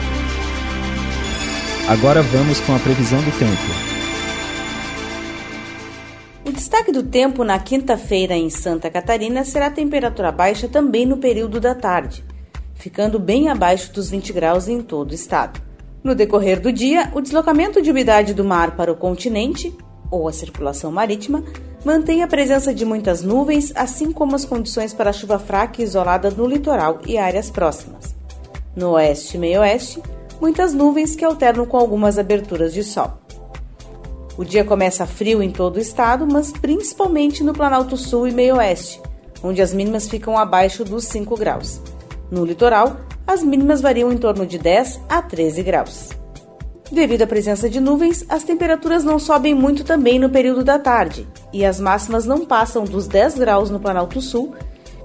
Agora 1.88 2.22
vamos 2.22 2.58
com 2.60 2.74
a 2.74 2.78
previsão 2.78 3.20
do 3.20 3.30
tempo. 3.38 3.60
O 6.46 6.52
destaque 6.52 6.90
do 6.90 7.02
tempo 7.02 7.44
na 7.44 7.58
quinta-feira 7.58 8.34
em 8.34 8.48
Santa 8.48 8.88
Catarina 8.88 9.44
será 9.44 9.66
a 9.66 9.70
temperatura 9.70 10.32
baixa 10.32 10.68
também 10.68 11.04
no 11.04 11.18
período 11.18 11.60
da 11.60 11.74
tarde, 11.74 12.24
ficando 12.76 13.18
bem 13.18 13.50
abaixo 13.50 13.92
dos 13.92 14.08
20 14.08 14.32
graus 14.32 14.68
em 14.68 14.80
todo 14.80 15.10
o 15.10 15.14
estado. 15.14 15.60
No 16.02 16.16
decorrer 16.16 16.60
do 16.60 16.72
dia, 16.72 17.10
o 17.14 17.20
deslocamento 17.20 17.80
de 17.80 17.90
umidade 17.90 18.34
do 18.34 18.44
mar 18.44 18.74
para 18.76 18.90
o 18.90 18.96
continente, 18.96 19.72
ou 20.10 20.26
a 20.26 20.32
circulação 20.32 20.90
marítima, 20.90 21.44
mantém 21.84 22.22
a 22.22 22.26
presença 22.26 22.74
de 22.74 22.84
muitas 22.84 23.22
nuvens, 23.22 23.72
assim 23.76 24.10
como 24.10 24.34
as 24.34 24.44
condições 24.44 24.92
para 24.92 25.12
chuva 25.12 25.38
fraca 25.38 25.80
e 25.80 25.84
isolada 25.84 26.28
no 26.30 26.46
litoral 26.46 27.00
e 27.06 27.16
áreas 27.16 27.50
próximas. 27.50 28.16
No 28.74 28.92
oeste 28.92 29.36
e 29.36 29.40
meio-oeste, 29.40 30.02
muitas 30.40 30.74
nuvens 30.74 31.14
que 31.14 31.24
alternam 31.24 31.66
com 31.66 31.76
algumas 31.76 32.18
aberturas 32.18 32.74
de 32.74 32.82
sol. 32.82 33.12
O 34.36 34.44
dia 34.44 34.64
começa 34.64 35.06
frio 35.06 35.40
em 35.40 35.50
todo 35.50 35.76
o 35.76 35.80
estado, 35.80 36.26
mas 36.26 36.50
principalmente 36.50 37.44
no 37.44 37.52
Planalto 37.52 37.96
Sul 37.96 38.26
e 38.26 38.32
meio-oeste, 38.32 39.00
onde 39.42 39.62
as 39.62 39.72
mínimas 39.72 40.08
ficam 40.08 40.36
abaixo 40.36 40.84
dos 40.84 41.04
5 41.04 41.36
graus. 41.36 41.80
No 42.30 42.44
litoral, 42.44 42.96
as 43.26 43.42
mínimas 43.42 43.80
variam 43.80 44.12
em 44.12 44.16
torno 44.16 44.46
de 44.46 44.58
10 44.58 45.00
a 45.08 45.22
13 45.22 45.62
graus. 45.62 46.10
Devido 46.90 47.22
à 47.22 47.26
presença 47.26 47.70
de 47.70 47.80
nuvens, 47.80 48.24
as 48.28 48.44
temperaturas 48.44 49.02
não 49.02 49.18
sobem 49.18 49.54
muito 49.54 49.82
também 49.82 50.18
no 50.18 50.28
período 50.28 50.62
da 50.62 50.78
tarde, 50.78 51.26
e 51.52 51.64
as 51.64 51.80
máximas 51.80 52.26
não 52.26 52.44
passam 52.44 52.84
dos 52.84 53.06
10 53.06 53.38
graus 53.38 53.70
no 53.70 53.80
Planalto 53.80 54.20
Sul, 54.20 54.54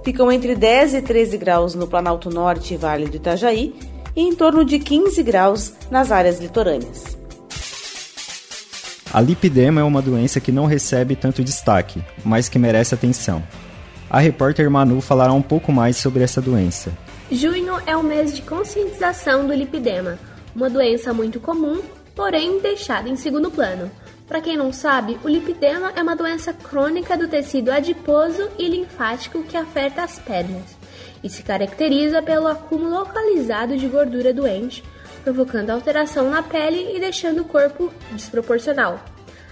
ficam 0.03 0.29
entre 0.31 0.53
10 0.53 0.95
e 0.95 1.01
13 1.01 1.37
graus 1.37 1.75
no 1.75 1.87
Planalto 1.87 2.29
Norte 2.29 2.73
e 2.73 2.77
Vale 2.77 3.05
do 3.05 3.15
Itajaí, 3.15 3.73
e 4.15 4.21
em 4.21 4.35
torno 4.35 4.65
de 4.65 4.79
15 4.79 5.23
graus 5.23 5.73
nas 5.89 6.11
áreas 6.11 6.39
litorâneas. 6.39 7.17
A 9.13 9.21
lipidema 9.21 9.79
é 9.79 9.83
uma 9.83 10.01
doença 10.01 10.41
que 10.41 10.51
não 10.51 10.65
recebe 10.65 11.15
tanto 11.15 11.43
destaque, 11.43 12.03
mas 12.25 12.49
que 12.49 12.59
merece 12.59 12.93
atenção. 12.93 13.41
A 14.09 14.19
repórter 14.19 14.69
Manu 14.69 14.99
falará 14.99 15.31
um 15.31 15.41
pouco 15.41 15.71
mais 15.71 15.95
sobre 15.95 16.23
essa 16.23 16.41
doença. 16.41 16.91
Junho 17.31 17.73
é 17.85 17.95
o 17.95 18.03
mês 18.03 18.33
de 18.33 18.41
conscientização 18.41 19.45
do 19.45 19.53
lipidema 19.53 20.17
uma 20.57 20.71
doença 20.71 21.13
muito 21.13 21.39
comum, 21.39 21.83
porém 22.15 22.59
deixada 22.59 23.07
em 23.07 23.15
segundo 23.15 23.51
plano. 23.51 23.91
Para 24.27 24.41
quem 24.41 24.57
não 24.57 24.73
sabe, 24.73 25.19
o 25.23 25.29
lipedema 25.29 25.93
é 25.95 26.01
uma 26.01 26.15
doença 26.15 26.51
crônica 26.51 27.15
do 27.15 27.27
tecido 27.27 27.69
adiposo 27.69 28.49
e 28.57 28.67
linfático 28.67 29.43
que 29.43 29.55
afeta 29.55 30.01
as 30.01 30.17
pernas 30.17 30.75
e 31.23 31.29
se 31.29 31.43
caracteriza 31.43 32.23
pelo 32.23 32.47
acúmulo 32.47 32.89
localizado 32.89 33.77
de 33.77 33.87
gordura 33.87 34.33
doente, 34.33 34.83
provocando 35.23 35.69
alteração 35.69 36.29
na 36.31 36.41
pele 36.41 36.95
e 36.95 36.99
deixando 36.99 37.41
o 37.41 37.45
corpo 37.45 37.93
desproporcional. 38.13 38.99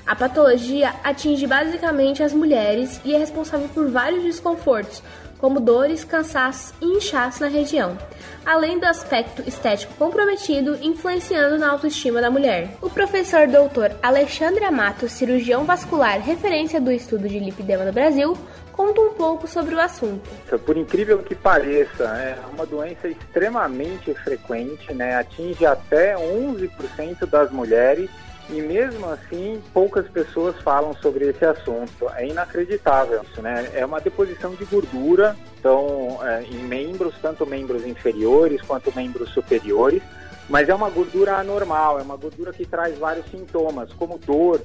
A 0.08 0.16
patologia 0.16 0.94
atinge 1.04 1.46
basicamente 1.46 2.24
as 2.24 2.34
mulheres 2.34 3.00
e 3.06 3.14
é 3.14 3.18
responsável 3.18 3.70
por 3.70 3.90
vários 3.90 4.24
desconfortos, 4.24 5.04
como 5.46 5.60
dores, 5.60 6.04
cansaços 6.04 6.74
e 6.82 6.98
inchaço 6.98 7.44
na 7.44 7.48
região, 7.48 7.96
além 8.44 8.80
do 8.80 8.86
aspecto 8.88 9.48
estético 9.48 9.94
comprometido 9.94 10.76
influenciando 10.82 11.60
na 11.60 11.70
autoestima 11.70 12.20
da 12.20 12.32
mulher. 12.32 12.76
O 12.82 12.90
professor 12.90 13.48
doutor 13.48 13.96
Alexandre 14.02 14.66
Amato, 14.66 15.08
cirurgião 15.08 15.64
vascular, 15.64 16.20
referência 16.20 16.82
do 16.82 16.92
estudo 16.92 17.30
de 17.30 17.38
lipidema 17.38 17.86
no 17.86 17.94
Brasil, 17.94 18.36
conta 18.72 19.00
um 19.00 19.14
pouco 19.14 19.48
sobre 19.48 19.76
o 19.76 19.80
assunto. 19.80 20.28
Por 20.66 20.76
incrível 20.78 21.20
que 21.20 21.36
pareça, 21.36 22.06
é 22.06 22.40
uma 22.52 22.66
doença 22.66 23.08
extremamente 23.08 24.16
frequente, 24.16 24.96
né? 24.96 25.16
atinge 25.16 25.64
até 25.64 26.16
11% 26.16 27.24
das 27.28 27.52
mulheres 27.52 28.10
e 28.50 28.62
mesmo 28.62 29.10
assim, 29.10 29.62
poucas 29.74 30.08
pessoas 30.08 30.56
falam 30.62 30.94
sobre 30.96 31.30
esse 31.30 31.44
assunto. 31.44 32.10
É 32.16 32.28
inacreditável 32.28 33.24
isso, 33.24 33.42
né? 33.42 33.70
É 33.74 33.86
uma 33.86 34.00
deposição 34.00 34.54
de 34.54 34.66
gordura, 34.66 35.36
então, 35.60 36.20
é, 36.22 36.44
em 36.44 36.64
membros, 36.64 37.16
tanto 37.22 37.46
membros 37.46 37.86
inferiores 37.86 38.62
quanto 38.62 38.96
membros 38.96 39.30
superiores, 39.32 40.02
mas 40.48 40.70
é 40.70 40.76
uma 40.76 40.90
gordura 40.90 41.38
anormal, 41.38 42.00
é 42.00 42.04
uma 42.04 42.16
gordura 42.16 42.54
que 42.54 42.66
traz 42.66 42.98
vários 43.00 43.26
sintomas, 43.32 43.92
como 43.94 44.20
dor, 44.20 44.62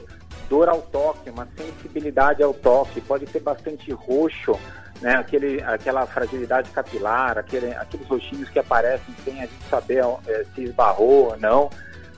dor 0.49 0.69
ao 0.69 0.83
toque, 0.83 1.31
uma 1.31 1.49
sensibilidade 1.57 2.43
ao 2.43 2.53
toque, 2.53 3.01
pode 3.01 3.27
ser 3.31 3.41
bastante 3.41 3.91
roxo, 3.93 4.59
né? 5.01 5.15
Aquele, 5.15 5.63
aquela 5.63 6.05
fragilidade 6.07 6.71
capilar, 6.71 7.39
aquele, 7.39 7.75
aqueles 7.75 8.07
roxinhos 8.07 8.51
que 8.51 8.59
aparecem 8.59 9.15
sem 9.25 9.39
a 9.39 9.47
gente 9.47 9.65
saber 9.71 10.05
é, 10.27 10.45
se 10.55 10.65
esbarrou 10.65 11.31
ou 11.31 11.37
não. 11.39 11.71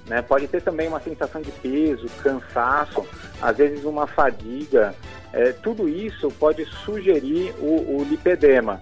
Né? 0.06 0.20
Pode 0.22 0.48
ter 0.48 0.62
também 0.62 0.88
uma 0.88 1.00
sensação 1.00 1.40
de 1.40 1.50
peso, 1.50 2.06
cansaço, 2.22 3.06
às 3.40 3.56
vezes 3.56 3.84
uma 3.84 4.06
fadiga. 4.06 4.94
É, 5.32 5.52
tudo 5.52 5.88
isso 5.88 6.28
pode 6.38 6.64
sugerir 6.84 7.54
o, 7.58 7.98
o 7.98 8.04
lipedema. 8.04 8.80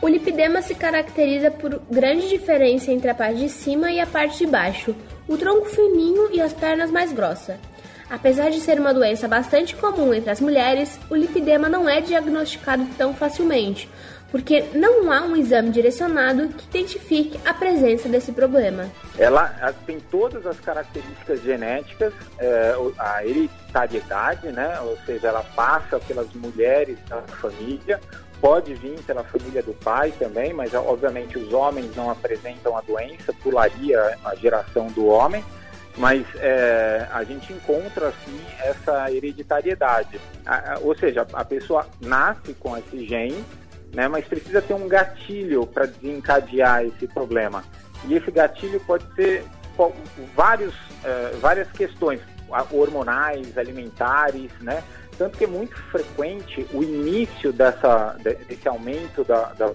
O 0.00 0.08
lipedema 0.08 0.62
se 0.62 0.74
caracteriza 0.74 1.50
por 1.50 1.80
grande 1.90 2.28
diferença 2.28 2.92
entre 2.92 3.10
a 3.10 3.14
parte 3.14 3.38
de 3.38 3.48
cima 3.48 3.90
e 3.90 3.98
a 3.98 4.06
parte 4.06 4.38
de 4.38 4.46
baixo, 4.46 4.94
o 5.26 5.36
tronco 5.36 5.66
fininho 5.66 6.28
e 6.32 6.40
as 6.40 6.52
pernas 6.52 6.90
mais 6.90 7.12
grossas. 7.12 7.56
Apesar 8.08 8.50
de 8.50 8.60
ser 8.60 8.80
uma 8.80 8.94
doença 8.94 9.28
bastante 9.28 9.74
comum 9.76 10.14
entre 10.14 10.30
as 10.30 10.40
mulheres, 10.40 10.98
o 11.10 11.14
lipedema 11.14 11.68
não 11.68 11.88
é 11.88 12.00
diagnosticado 12.00 12.86
tão 12.96 13.12
facilmente, 13.12 13.88
porque 14.30 14.64
não 14.74 15.10
há 15.10 15.22
um 15.22 15.36
exame 15.36 15.70
direcionado 15.70 16.48
que 16.48 16.66
identifique 16.66 17.40
a 17.44 17.54
presença 17.54 18.08
desse 18.08 18.32
problema. 18.32 18.90
Ela 19.18 19.72
tem 19.86 19.98
todas 19.98 20.46
as 20.46 20.58
características 20.60 21.42
genéticas, 21.42 22.12
é, 22.38 22.74
a 22.98 23.24
hereditariedade, 23.24 24.48
né? 24.52 24.78
ou 24.80 24.98
seja, 25.06 25.28
ela 25.28 25.42
passa 25.42 25.98
pelas 26.00 26.32
mulheres 26.34 26.98
da 27.08 27.22
família, 27.22 28.00
pode 28.40 28.74
vir 28.74 29.00
pela 29.02 29.24
família 29.24 29.62
do 29.62 29.72
pai 29.72 30.12
também, 30.18 30.52
mas 30.52 30.74
obviamente 30.74 31.38
os 31.38 31.52
homens 31.52 31.94
não 31.96 32.10
apresentam 32.10 32.76
a 32.76 32.80
doença, 32.82 33.32
pularia 33.42 34.18
a 34.24 34.34
geração 34.34 34.88
do 34.88 35.06
homem, 35.06 35.44
mas 35.96 36.24
é, 36.36 37.08
a 37.10 37.24
gente 37.24 37.52
encontra 37.52 38.08
assim 38.08 38.40
essa 38.60 39.10
hereditariedade, 39.10 40.20
a, 40.46 40.78
ou 40.80 40.94
seja, 40.96 41.26
a 41.32 41.44
pessoa 41.44 41.86
nasce 42.00 42.54
com 42.54 42.76
esse 42.76 43.04
gene, 43.04 43.44
né, 43.94 44.08
mas 44.08 44.24
precisa 44.26 44.60
ter 44.60 44.74
um 44.74 44.88
gatilho 44.88 45.66
para 45.66 45.86
desencadear 45.86 46.84
esse 46.84 47.06
problema. 47.06 47.64
E 48.06 48.14
esse 48.14 48.30
gatilho 48.30 48.80
pode 48.80 49.04
ser 49.14 49.44
vários, 50.34 50.74
é, 51.04 51.32
várias 51.40 51.70
questões 51.72 52.20
hormonais, 52.70 53.56
alimentares, 53.58 54.50
né? 54.60 54.82
Tanto 55.16 55.36
que 55.36 55.44
é 55.44 55.48
muito 55.48 55.76
frequente 55.90 56.66
o 56.72 56.82
início 56.82 57.52
dessa, 57.52 58.16
desse 58.48 58.68
aumento 58.68 59.24
da, 59.24 59.52
da, 59.52 59.74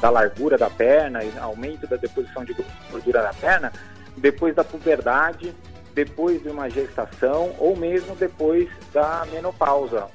da 0.00 0.10
largura 0.10 0.58
da 0.58 0.68
perna, 0.68 1.20
aumento 1.40 1.86
da 1.86 1.96
deposição 1.96 2.44
de 2.44 2.54
gordura 2.90 3.22
na 3.22 3.32
perna, 3.32 3.72
depois 4.16 4.54
da 4.54 4.64
puberdade, 4.64 5.54
depois 5.94 6.42
de 6.42 6.48
uma 6.48 6.68
gestação 6.68 7.54
ou 7.58 7.76
mesmo 7.76 8.16
depois 8.16 8.68
da 8.92 9.24
menopausa. 9.32 10.08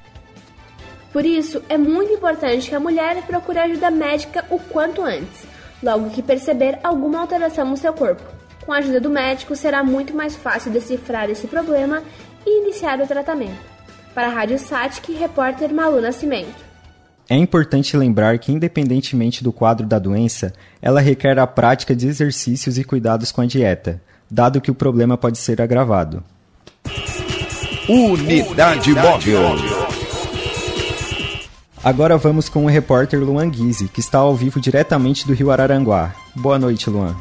Por 1.16 1.24
isso, 1.24 1.62
é 1.70 1.78
muito 1.78 2.12
importante 2.12 2.68
que 2.68 2.74
a 2.74 2.78
mulher 2.78 3.22
procure 3.22 3.58
ajuda 3.58 3.90
médica 3.90 4.44
o 4.50 4.58
quanto 4.58 5.02
antes, 5.02 5.46
logo 5.82 6.10
que 6.10 6.20
perceber 6.20 6.78
alguma 6.84 7.20
alteração 7.20 7.64
no 7.64 7.74
seu 7.74 7.94
corpo. 7.94 8.22
Com 8.66 8.70
a 8.70 8.76
ajuda 8.76 9.00
do 9.00 9.08
médico, 9.08 9.56
será 9.56 9.82
muito 9.82 10.14
mais 10.14 10.36
fácil 10.36 10.70
decifrar 10.70 11.30
esse 11.30 11.46
problema 11.46 12.02
e 12.44 12.60
iniciar 12.60 13.00
o 13.00 13.06
tratamento. 13.06 13.56
Para 14.14 14.26
a 14.26 14.30
Rádio 14.30 14.58
Satic, 14.58 15.10
repórter 15.18 15.72
Malu 15.72 16.02
Nascimento. 16.02 16.62
É 17.30 17.34
importante 17.34 17.96
lembrar 17.96 18.38
que, 18.38 18.52
independentemente 18.52 19.42
do 19.42 19.54
quadro 19.54 19.86
da 19.86 19.98
doença, 19.98 20.52
ela 20.82 21.00
requer 21.00 21.38
a 21.38 21.46
prática 21.46 21.96
de 21.96 22.06
exercícios 22.06 22.76
e 22.76 22.84
cuidados 22.84 23.32
com 23.32 23.40
a 23.40 23.46
dieta, 23.46 24.02
dado 24.30 24.60
que 24.60 24.70
o 24.70 24.74
problema 24.74 25.16
pode 25.16 25.38
ser 25.38 25.62
agravado. 25.62 26.22
Unidade 27.88 28.92
Móvel. 28.92 29.85
Agora 31.86 32.16
vamos 32.16 32.48
com 32.48 32.64
o 32.64 32.68
repórter 32.68 33.20
Luan 33.20 33.48
Guise, 33.48 33.86
que 33.86 34.00
está 34.00 34.18
ao 34.18 34.34
vivo 34.34 34.58
diretamente 34.58 35.24
do 35.24 35.32
Rio 35.32 35.52
Araranguá. 35.52 36.16
Boa 36.34 36.58
noite, 36.58 36.90
Luan. 36.90 37.14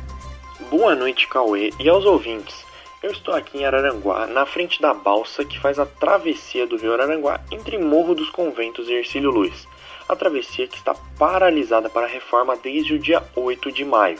Boa 0.71 0.95
noite, 0.95 1.27
Cauê, 1.27 1.69
e 1.79 1.87
aos 1.87 2.03
ouvintes. 2.03 2.65
Eu 3.03 3.11
estou 3.11 3.35
aqui 3.35 3.59
em 3.59 3.65
Araranguá, 3.67 4.25
na 4.25 4.43
frente 4.43 4.81
da 4.81 4.91
balsa 4.91 5.45
que 5.45 5.59
faz 5.59 5.77
a 5.77 5.85
travessia 5.85 6.65
do 6.65 6.77
rio 6.77 6.95
Araranguá 6.95 7.41
entre 7.51 7.77
Morro 7.77 8.15
dos 8.15 8.31
Conventos 8.31 8.89
e 8.89 8.93
Ercílio 8.93 9.29
Luz. 9.29 9.67
A 10.09 10.15
travessia 10.15 10.67
que 10.67 10.77
está 10.77 10.95
paralisada 11.15 11.87
para 11.87 12.07
reforma 12.07 12.57
desde 12.57 12.95
o 12.95 12.97
dia 12.97 13.21
8 13.35 13.71
de 13.71 13.85
maio. 13.85 14.17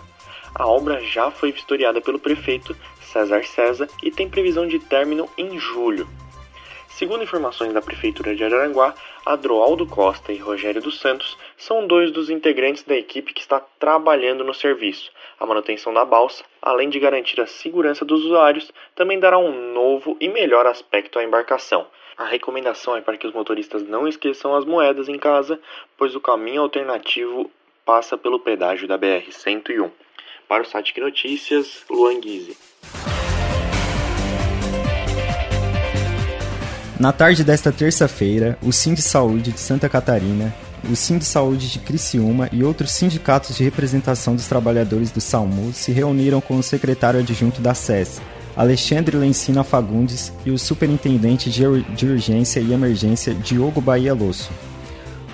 A 0.53 0.67
obra 0.67 1.03
já 1.03 1.31
foi 1.31 1.51
vistoriada 1.53 1.99
pelo 2.01 2.19
prefeito 2.19 2.77
César 3.01 3.43
César 3.45 3.88
e 4.03 4.12
tem 4.12 4.29
previsão 4.29 4.67
de 4.67 4.77
término 4.77 5.27
em 5.39 5.58
julho. 5.58 6.08
Segundo 6.95 7.25
informações 7.25 7.73
da 7.73 7.81
Prefeitura 7.81 8.34
de 8.34 8.41
Araranguá, 8.41 8.95
Adroaldo 9.25 9.86
Costa 9.86 10.31
e 10.31 10.38
Rogério 10.38 10.81
dos 10.81 10.97
Santos 11.01 11.38
são 11.58 11.86
dois 11.86 12.10
dos 12.10 12.29
integrantes 12.29 12.84
da 12.84 12.95
equipe 12.95 13.34
que 13.34 13.41
está 13.41 13.60
trabalhando 13.60 14.45
no 14.45 14.53
serviço. 14.53 15.12
A 15.38 15.45
manutenção 15.45 15.93
da 15.93 16.05
balsa, 16.05 16.45
além 16.62 16.88
de 16.88 16.97
garantir 16.97 17.41
a 17.41 17.47
segurança 17.47 18.05
dos 18.05 18.23
usuários, 18.23 18.71
também 18.95 19.19
dará 19.19 19.38
um 19.38 19.73
novo 19.73 20.15
e 20.21 20.29
melhor 20.29 20.65
aspecto 20.65 21.19
à 21.19 21.23
embarcação. 21.25 21.86
A 22.15 22.23
recomendação 22.23 22.95
é 22.95 23.01
para 23.01 23.17
que 23.17 23.27
os 23.27 23.34
motoristas 23.34 23.84
não 23.84 24.08
esqueçam 24.08 24.55
as 24.55 24.63
moedas 24.63 25.10
em 25.10 25.19
casa, 25.19 25.60
pois 25.97 26.15
o 26.15 26.21
caminho 26.21 26.62
alternativo 26.62 27.51
passa 27.84 28.17
pelo 28.17 28.39
pedágio 28.39 28.88
da 28.88 28.97
BR-101. 28.97 29.91
Para 30.47 30.63
o 30.63 30.65
site 30.65 30.97
Notícias, 31.01 31.84
Luan 31.89 32.21
Guise. 32.21 32.58
Na 36.97 37.12
tarde 37.12 37.43
desta 37.43 37.73
terça-feira, 37.73 38.58
o 38.63 38.71
Sim 38.71 38.93
de 38.93 39.01
Saúde 39.01 39.51
de 39.51 39.60
Santa 39.60 39.89
Catarina, 39.89 40.55
o 40.89 40.95
Sim 40.95 41.17
de 41.17 41.25
Saúde 41.25 41.69
de 41.69 41.79
Criciúma 41.79 42.47
e 42.53 42.63
outros 42.63 42.91
sindicatos 42.91 43.58
de 43.58 43.65
representação 43.65 44.34
dos 44.34 44.47
trabalhadores 44.47 45.12
do 45.12 45.19
SAMU 45.19 45.73
se 45.73 45.91
reuniram 45.91 46.39
com 46.39 46.55
o 46.55 46.63
secretário 46.63 47.19
adjunto 47.19 47.60
da 47.60 47.73
SES, 47.73 48.21
Alexandre 48.55 49.17
Lencina 49.17 49.62
Fagundes, 49.62 50.31
e 50.45 50.51
o 50.51 50.58
superintendente 50.58 51.49
de 51.49 52.05
urgência 52.05 52.62
e 52.62 52.71
emergência 52.71 53.34
Diogo 53.34 53.81
Bahia 53.81 54.13
Losso. 54.13 54.49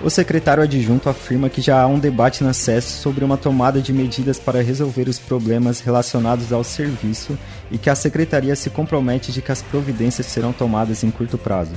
O 0.04 0.10
secretário 0.10 0.64
adjunto 0.64 1.08
afirma 1.08 1.48
que 1.48 1.60
já 1.60 1.80
há 1.80 1.86
um 1.86 1.96
debate 1.96 2.42
na 2.42 2.52
SES 2.52 2.84
sobre 2.84 3.24
uma 3.24 3.36
tomada 3.36 3.80
de 3.80 3.92
medidas 3.92 4.36
para 4.36 4.60
resolver 4.60 5.08
os 5.08 5.20
problemas 5.20 5.78
relacionados 5.78 6.52
ao 6.52 6.64
serviço 6.64 7.38
e 7.70 7.78
que 7.78 7.88
a 7.88 7.94
secretaria 7.94 8.56
se 8.56 8.68
compromete 8.68 9.30
de 9.30 9.40
que 9.40 9.52
as 9.52 9.62
providências 9.62 10.26
serão 10.26 10.52
tomadas 10.52 11.04
em 11.04 11.10
curto 11.10 11.38
prazo. 11.38 11.70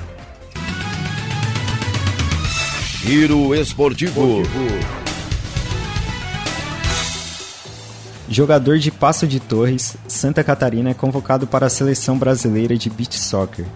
Giro 3.04 3.54
Esportivo. 3.54 4.42
Jogador 8.28 8.80
de 8.80 8.90
Passo 8.90 9.28
de 9.28 9.40
Torres, 9.40 9.96
Santa 10.08 10.44
Catarina 10.44 10.90
é 10.90 10.94
convocado 10.96 11.46
para 11.46 11.68
a 11.68 11.70
seleção 11.70 12.18
brasileira 12.18 12.76
de 12.76 12.90
beach 12.90 13.20
soccer, 13.20 13.68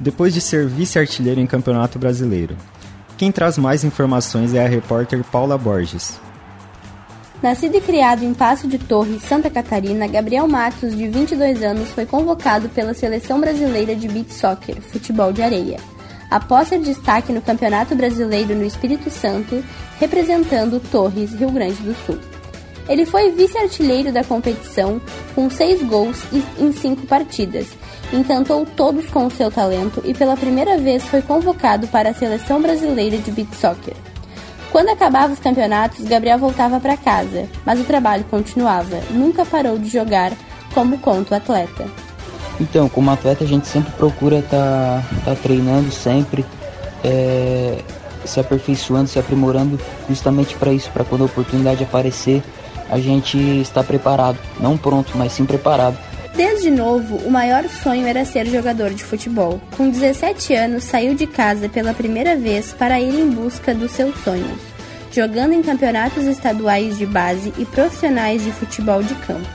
depois 0.00 0.34
de 0.34 0.40
ser 0.40 0.66
vice-artilheiro 0.66 1.40
em 1.40 1.46
Campeonato 1.46 1.96
Brasileiro. 1.96 2.56
Quem 3.16 3.30
traz 3.30 3.56
mais 3.56 3.84
informações 3.84 4.54
é 4.54 4.64
a 4.64 4.68
repórter 4.68 5.22
Paula 5.24 5.56
Borges. 5.56 6.18
Nascido 7.40 7.76
e 7.76 7.80
criado 7.80 8.24
em 8.24 8.34
Passo 8.34 8.66
de 8.66 8.78
Torres, 8.78 9.22
Santa 9.22 9.50
Catarina, 9.50 10.08
Gabriel 10.08 10.48
Matos, 10.48 10.96
de 10.96 11.06
22 11.06 11.62
anos, 11.62 11.90
foi 11.90 12.06
convocado 12.06 12.68
pela 12.70 12.94
Seleção 12.94 13.40
Brasileira 13.40 13.94
de 13.94 14.08
Beach 14.08 14.32
Soccer, 14.32 14.80
futebol 14.80 15.32
de 15.32 15.42
areia, 15.42 15.78
após 16.30 16.68
ser 16.68 16.80
destaque 16.80 17.32
no 17.32 17.42
Campeonato 17.42 17.94
Brasileiro 17.94 18.54
no 18.54 18.64
Espírito 18.64 19.10
Santo, 19.10 19.62
representando 20.00 20.80
Torres, 20.90 21.34
Rio 21.34 21.50
Grande 21.50 21.82
do 21.82 21.94
Sul. 22.06 22.18
Ele 22.88 23.06
foi 23.06 23.30
vice-artilheiro 23.30 24.10
da 24.10 24.24
competição, 24.24 25.00
com 25.34 25.48
seis 25.48 25.82
gols 25.82 26.18
em 26.58 26.72
cinco 26.72 27.06
partidas, 27.06 27.66
encantou 28.14 28.64
todos 28.64 29.06
com 29.06 29.26
o 29.26 29.30
seu 29.30 29.50
talento 29.50 30.00
e 30.04 30.14
pela 30.14 30.36
primeira 30.36 30.78
vez 30.78 31.02
foi 31.04 31.20
convocado 31.20 31.86
para 31.88 32.10
a 32.10 32.14
seleção 32.14 32.60
brasileira 32.62 33.18
de 33.18 33.30
beach 33.30 33.54
soccer. 33.56 33.94
Quando 34.70 34.88
acabava 34.88 35.32
os 35.32 35.38
campeonatos, 35.38 36.04
Gabriel 36.04 36.38
voltava 36.38 36.80
para 36.80 36.96
casa, 36.96 37.48
mas 37.64 37.80
o 37.80 37.84
trabalho 37.84 38.24
continuava, 38.24 39.00
nunca 39.10 39.44
parou 39.44 39.78
de 39.78 39.88
jogar, 39.88 40.32
como 40.72 40.98
conta 40.98 41.34
o 41.34 41.36
atleta. 41.36 41.86
Então, 42.60 42.88
como 42.88 43.10
atleta, 43.10 43.44
a 43.44 43.46
gente 43.46 43.66
sempre 43.66 43.92
procura 43.92 44.38
estar 44.38 44.56
tá, 44.56 45.04
tá 45.24 45.34
treinando 45.36 45.90
sempre, 45.92 46.44
é, 47.04 47.78
se 48.24 48.40
aperfeiçoando, 48.40 49.08
se 49.08 49.18
aprimorando, 49.18 49.78
justamente 50.08 50.56
para 50.56 50.72
isso, 50.72 50.90
para 50.90 51.04
quando 51.04 51.22
a 51.22 51.26
oportunidade 51.26 51.84
aparecer, 51.84 52.42
a 52.90 52.98
gente 52.98 53.38
está 53.38 53.82
preparado, 53.82 54.38
não 54.60 54.76
pronto, 54.76 55.12
mas 55.16 55.32
sim 55.32 55.44
preparado 55.44 55.96
Desde 56.36 56.68
novo, 56.68 57.18
o 57.18 57.30
maior 57.30 57.68
sonho 57.68 58.08
era 58.08 58.24
ser 58.24 58.44
jogador 58.46 58.90
de 58.92 59.04
futebol. 59.04 59.60
Com 59.76 59.88
17 59.88 60.52
anos, 60.52 60.82
saiu 60.82 61.14
de 61.14 61.28
casa 61.28 61.68
pela 61.68 61.94
primeira 61.94 62.34
vez 62.34 62.72
para 62.72 63.00
ir 63.00 63.14
em 63.14 63.30
busca 63.30 63.72
dos 63.72 63.92
seus 63.92 64.18
sonhos, 64.24 64.58
jogando 65.12 65.52
em 65.52 65.62
campeonatos 65.62 66.24
estaduais 66.24 66.98
de 66.98 67.06
base 67.06 67.52
e 67.56 67.64
profissionais 67.64 68.42
de 68.42 68.50
futebol 68.50 69.00
de 69.00 69.14
campo. 69.14 69.46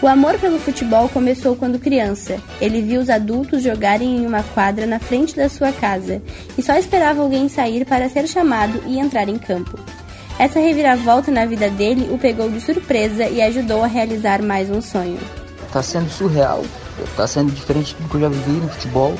O 0.00 0.06
amor 0.06 0.38
pelo 0.38 0.60
futebol 0.60 1.08
começou 1.08 1.56
quando 1.56 1.80
criança. 1.80 2.40
Ele 2.60 2.80
viu 2.80 3.00
os 3.00 3.10
adultos 3.10 3.60
jogarem 3.60 4.18
em 4.18 4.26
uma 4.26 4.44
quadra 4.44 4.86
na 4.86 5.00
frente 5.00 5.34
da 5.34 5.48
sua 5.48 5.72
casa 5.72 6.22
e 6.56 6.62
só 6.62 6.74
esperava 6.74 7.20
alguém 7.20 7.48
sair 7.48 7.84
para 7.84 8.08
ser 8.08 8.28
chamado 8.28 8.80
e 8.86 8.96
entrar 8.96 9.28
em 9.28 9.38
campo. 9.38 9.76
Essa 10.38 10.60
reviravolta 10.60 11.32
na 11.32 11.44
vida 11.46 11.68
dele 11.68 12.08
o 12.12 12.18
pegou 12.18 12.48
de 12.48 12.60
surpresa 12.60 13.28
e 13.28 13.42
ajudou 13.42 13.82
a 13.82 13.88
realizar 13.88 14.40
mais 14.40 14.70
um 14.70 14.80
sonho 14.80 15.18
tá 15.72 15.82
sendo 15.82 16.10
surreal, 16.10 16.62
tá 17.16 17.26
sendo 17.26 17.50
diferente 17.52 17.94
do 17.98 18.08
que 18.08 18.14
eu 18.16 18.20
já 18.20 18.28
vivi 18.28 18.52
no 18.52 18.68
futebol. 18.68 19.14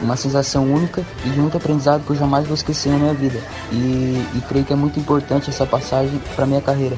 Uma 0.00 0.16
sensação 0.16 0.64
única 0.64 1.04
e 1.24 1.30
de 1.30 1.40
muito 1.40 1.56
aprendizado 1.56 2.04
que 2.04 2.10
eu 2.10 2.16
jamais 2.16 2.44
vou 2.44 2.54
esquecer 2.54 2.90
na 2.90 2.98
minha 2.98 3.14
vida. 3.14 3.38
E, 3.70 3.76
e 4.34 4.42
creio 4.48 4.64
que 4.64 4.72
é 4.72 4.76
muito 4.76 4.98
importante 4.98 5.48
essa 5.48 5.64
passagem 5.64 6.20
para 6.34 6.44
minha 6.44 6.60
carreira. 6.60 6.96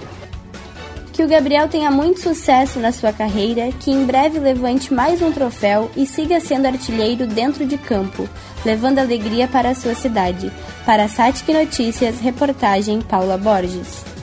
Que 1.12 1.22
o 1.22 1.29
Gabriel 1.29 1.68
tenha 1.68 1.90
muito 1.90 2.20
sucesso 2.20 2.81
na 2.81 2.90
sua 2.90 3.12
carreira, 3.12 3.70
que 3.79 3.90
em 3.90 4.05
breve 4.05 4.40
levante 4.40 4.92
mais 4.92 5.20
um 5.22 5.31
troféu 5.31 5.90
e 5.94 6.07
siga 6.07 6.40
sendo 6.40 6.66
artilheiro 6.66 7.27
dentro 7.27 7.64
de 7.66 7.77
campo, 7.79 8.29
levando 8.64 8.98
alegria 8.98 9.46
para 9.46 9.70
a 9.70 9.74
sua 9.74 9.94
cidade. 9.94 10.50
Para 10.85 11.05
a 11.05 11.09
Satic 11.09 11.46
Notícias, 11.53 12.18
reportagem 12.18 13.00
Paula 13.00 13.37
Borges. 13.37 14.13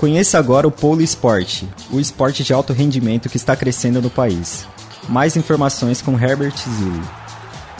Conheça 0.00 0.38
agora 0.38 0.66
o 0.66 0.70
Polo 0.70 1.02
Sport, 1.02 1.64
o 1.92 2.00
esporte 2.00 2.42
de 2.42 2.54
alto 2.54 2.72
rendimento 2.72 3.28
que 3.28 3.36
está 3.36 3.54
crescendo 3.54 4.00
no 4.00 4.08
país. 4.08 4.66
Mais 5.06 5.36
informações 5.36 6.00
com 6.00 6.18
Herbert 6.18 6.54
Zilli. 6.56 7.02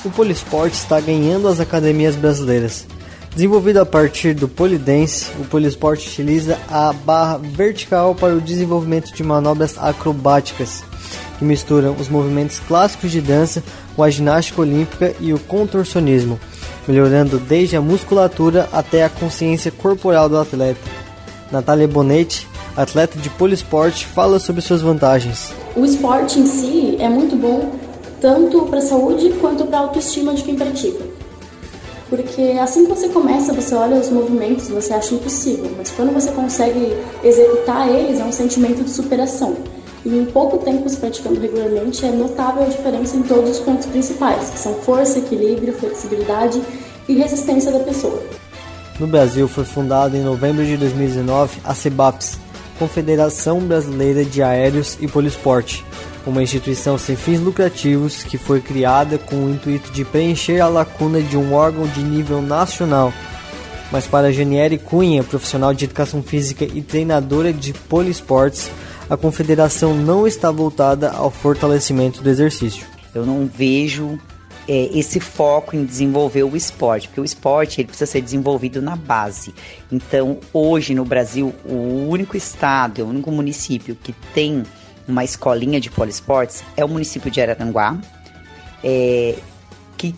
O 0.05 0.11
Polo 0.11 0.31
Sport 0.33 0.75
está 0.75 1.01
ganhando 1.01 1.49
as 1.49 1.61
academias 1.61 2.17
brasileiras. 2.17 2.87
Desenvolvido 3.35 3.81
a 3.81 3.87
partir 3.87 4.35
do 4.35 4.47
polidense, 4.47 5.31
o 5.41 5.47
poliesporte 5.47 6.11
utiliza 6.11 6.59
a 6.69 6.93
barra 6.93 7.39
vertical 7.39 8.15
para 8.15 8.35
o 8.35 8.41
desenvolvimento 8.43 9.15
de 9.15 9.23
manobras 9.23 9.79
acrobáticas, 9.79 10.85
que 11.39 11.45
misturam 11.47 11.97
os 11.99 12.11
movimentos 12.11 12.59
clássicos 12.59 13.11
de 13.11 13.23
dança 13.23 13.65
com 13.97 14.03
a 14.03 14.11
ginástica 14.11 14.61
olímpica 14.61 15.15
e 15.21 15.33
o 15.33 15.39
contorcionismo, 15.39 16.39
melhorando 16.87 17.39
desde 17.39 17.77
a 17.77 17.81
musculatura 17.81 18.69
até 18.75 19.07
a 19.07 19.09
consciência 19.09 19.71
corporal 19.71 20.29
do 20.29 20.39
atleta. 20.39 21.00
Natália 21.51 21.89
Bonetti, 21.89 22.47
atleta 22.77 23.19
de 23.19 23.29
poliesporte, 23.31 24.07
fala 24.07 24.39
sobre 24.39 24.63
suas 24.63 24.81
vantagens. 24.81 25.53
O 25.77 25.85
esporte 25.85 26.39
em 26.39 26.47
si 26.47 26.97
é 26.99 27.09
muito 27.09 27.37
bom 27.37 27.73
tanto 28.21 28.63
para 28.67 28.79
a 28.79 28.83
saúde 28.83 29.31
quanto 29.41 29.65
para 29.65 29.79
a 29.79 29.81
autoestima 29.83 30.35
de 30.35 30.43
quem 30.43 30.55
pratica. 30.55 31.03
Porque 32.09 32.59
assim 32.61 32.85
que 32.85 32.91
você 32.91 33.09
começa, 33.09 33.53
você 33.53 33.75
olha 33.75 33.97
os 33.97 34.11
movimentos, 34.11 34.69
você 34.69 34.93
acha 34.93 35.15
impossível, 35.15 35.71
mas 35.77 35.91
quando 35.91 36.13
você 36.13 36.31
consegue 36.33 36.93
executar 37.23 37.89
eles, 37.89 38.21
é 38.21 38.25
um 38.25 38.33
sentimento 38.33 38.83
de 38.83 38.91
superação. 38.91 39.57
E 40.05 40.09
em 40.09 40.25
pouco 40.25 40.59
tempo 40.59 40.89
se 40.89 40.97
praticando 40.97 41.41
regularmente, 41.41 42.05
é 42.05 42.11
notável 42.11 42.65
a 42.65 42.67
diferença 42.67 43.17
em 43.17 43.23
todos 43.23 43.51
os 43.51 43.61
pontos 43.61 43.87
principais, 43.87 44.51
que 44.51 44.59
são 44.59 44.75
força, 44.75 45.19
equilíbrio, 45.19 45.73
flexibilidade 45.73 46.61
e 47.09 47.15
resistência 47.15 47.71
da 47.71 47.81
pessoa. 47.81 48.40
No 49.01 49.07
Brasil 49.07 49.49
foi 49.49 49.65
fundada 49.65 50.15
em 50.15 50.23
novembro 50.23 50.63
de 50.63 50.77
2019 50.77 51.61
a 51.65 51.75
CEBAPS, 51.75 52.39
Confederação 52.79 53.59
Brasileira 53.61 54.27
de 54.27 54.43
Aéreos 54.43 54.99
e 55.01 55.09
Poliesporte, 55.09 55.83
uma 56.27 56.43
instituição 56.43 56.99
sem 56.99 57.17
fins 57.17 57.41
lucrativos 57.41 58.23
que 58.23 58.37
foi 58.37 58.61
criada 58.61 59.17
com 59.17 59.37
o 59.37 59.51
intuito 59.51 59.91
de 59.91 60.05
preencher 60.05 60.61
a 60.61 60.69
lacuna 60.69 61.23
de 61.23 61.35
um 61.35 61.55
órgão 61.55 61.87
de 61.87 62.03
nível 62.03 62.43
nacional. 62.43 63.11
Mas 63.91 64.07
para 64.07 64.31
Janiere 64.31 64.77
Cunha, 64.77 65.25
profissional 65.25 65.73
de 65.73 65.87
educação 65.87 66.23
física 66.23 66.67
e 66.67 66.83
treinadora 66.83 67.55
de 67.55 67.73
poliesportes, 67.73 68.71
a 69.09 69.17
confederação 69.17 69.95
não 69.95 70.27
está 70.27 70.51
voltada 70.51 71.11
ao 71.11 71.31
fortalecimento 71.31 72.23
do 72.23 72.29
exercício. 72.29 72.87
Eu 73.15 73.25
não 73.25 73.47
vejo 73.47 74.19
é, 74.69 74.91
esse 74.97 75.21
foco 75.21 75.75
em 75.75 75.85
desenvolver 75.85 76.43
o 76.45 76.57
esporte, 76.57 77.09
porque 77.09 77.21
o 77.21 77.25
esporte 77.25 77.81
ele 77.81 77.89
precisa 77.89 78.11
ser 78.11 78.21
desenvolvido 78.21 78.81
na 78.81 78.97
base. 78.97 79.55
Então, 79.91 80.39
hoje 80.53 80.95
no 80.95 81.05
Brasil, 81.05 81.55
o 81.65 82.09
único 82.09 82.37
estado, 82.37 83.03
o 83.03 83.09
único 83.09 83.31
município 83.31 83.97
que 83.97 84.13
tem 84.35 84.63
uma 85.09 85.25
escolinha 85.25 85.81
de 85.81 85.91
poliesportes 85.91 86.63
é 86.77 86.85
o 86.85 86.89
município 86.89 87.31
de 87.31 87.41
Araranguá, 87.41 87.99
é, 88.83 89.37
que 89.97 90.15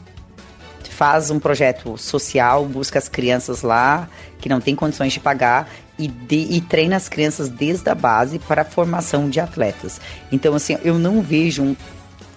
faz 0.93 1.31
um 1.31 1.41
projeto 1.41 1.97
social, 1.97 2.65
busca 2.67 2.99
as 2.99 3.09
crianças 3.09 3.63
lá 3.63 4.09
que 4.39 4.49
não 4.49 4.61
têm 4.61 4.77
condições 4.77 5.13
de 5.13 5.21
pagar 5.21 5.69
e, 5.99 6.07
de, 6.07 6.37
e, 6.37 6.61
treina 6.61 6.97
as 6.97 7.09
crianças 7.09 7.49
desde 7.49 7.89
a 7.89 7.95
base 7.95 8.39
para 8.39 8.63
a 8.63 8.65
formação 8.65 9.31
de 9.31 9.41
atletas. 9.41 10.01
Então, 10.31 10.55
assim, 10.55 10.77
eu 10.85 10.99
não 10.99 11.23
vejo 11.23 11.63
um, 11.63 11.77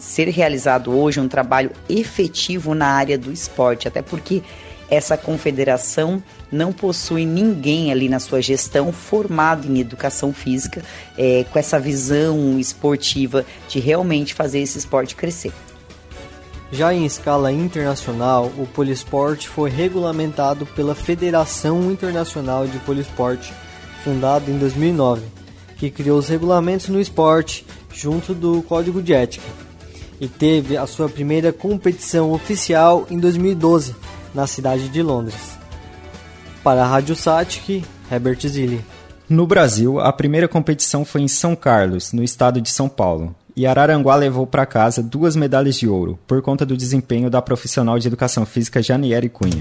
ser 0.06 0.30
realizado 0.30 0.96
hoje 0.96 1.20
um 1.20 1.28
trabalho 1.28 1.72
efetivo 1.90 2.76
na 2.76 2.88
área 2.88 3.18
do 3.18 3.32
esporte, 3.32 3.88
até 3.88 4.02
porque 4.02 4.44
essa 4.90 5.18
confederação 5.18 6.22
não 6.52 6.72
possui 6.72 7.26
ninguém 7.26 7.92
ali 7.92 8.08
na 8.08 8.20
sua 8.20 8.40
gestão 8.40 8.94
formado 8.94 9.68
em 9.68 9.80
educação 9.80 10.32
física, 10.32 10.84
é, 11.18 11.44
com 11.52 11.58
essa 11.58 11.80
visão 11.80 12.60
esportiva 12.60 13.44
de 13.68 13.80
realmente 13.80 14.36
fazer 14.36 14.60
esse 14.60 14.78
esporte 14.78 15.16
crescer. 15.16 15.52
Já 16.72 16.94
em 16.94 17.06
escala 17.06 17.52
internacional, 17.52 18.52
o 18.58 18.68
poliesporte 18.68 19.50
foi 19.50 19.72
regulamentado 19.72 20.68
pela 20.68 20.94
Federação 20.94 21.92
Internacional 21.92 22.68
de 22.68 22.78
Poliesporte, 22.80 23.54
fundada 24.04 24.52
em 24.52 24.58
2009, 24.58 25.24
que 25.78 25.90
criou 25.90 26.20
os 26.20 26.28
regulamentos 26.28 26.90
no 26.90 27.02
esporte 27.02 27.66
junto 27.92 28.34
do 28.36 28.62
Código 28.64 29.02
de 29.02 29.14
Ética, 29.14 29.65
e 30.20 30.28
teve 30.28 30.78
a 30.78 30.86
sua 30.88 31.10
primeira 31.10 31.52
competição 31.52 32.32
oficial 32.32 33.06
em 33.10 33.20
2012, 33.20 33.96
na 34.34 34.48
cidade 34.48 34.90
de 34.90 35.02
Londres. 35.02 35.58
Para 36.64 36.84
a 36.84 36.88
Rádio 36.88 37.16
Satic, 37.16 37.84
Herbert 38.12 38.40
Zilli. 38.48 38.84
No 39.28 39.48
Brasil, 39.48 40.00
a 40.00 40.14
primeira 40.14 40.48
competição 40.48 41.04
foi 41.04 41.22
em 41.22 41.28
São 41.28 41.56
Carlos, 41.56 42.14
no 42.14 42.24
estado 42.24 42.62
de 42.62 42.70
São 42.70 42.88
Paulo, 42.88 43.36
e 43.56 43.66
Araranguá 43.66 44.16
levou 44.16 44.46
para 44.46 44.66
casa 44.66 45.02
duas 45.02 45.36
medalhas 45.36 45.76
de 45.76 45.88
ouro, 45.88 46.20
por 46.28 46.42
conta 46.42 46.66
do 46.66 46.76
desempenho 46.76 47.30
da 47.30 47.42
profissional 47.42 47.98
de 47.98 48.08
educação 48.08 48.46
física 48.46 48.84
Janiere 48.84 49.30
Cunha. 49.30 49.60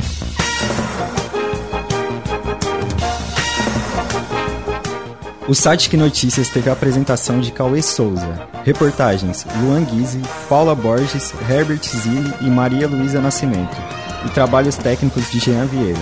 O 5.46 5.54
Satic 5.54 5.94
Notícias 5.94 6.48
teve 6.48 6.70
a 6.70 6.72
apresentação 6.72 7.38
de 7.38 7.52
Cauê 7.52 7.83
Souza, 7.83 8.48
reportagens 8.64 9.46
Luan 9.61 9.85
Guise, 9.85 10.22
Paula 10.48 10.74
Borges, 10.74 11.35
Herbert 11.50 11.83
Zilli 11.83 12.33
e 12.40 12.44
Maria 12.44 12.88
Luísa 12.88 13.20
Nascimento 13.20 13.76
e 14.24 14.30
trabalhos 14.30 14.76
técnicos 14.76 15.30
de 15.30 15.38
Jean 15.38 15.66
Vieira. 15.66 16.00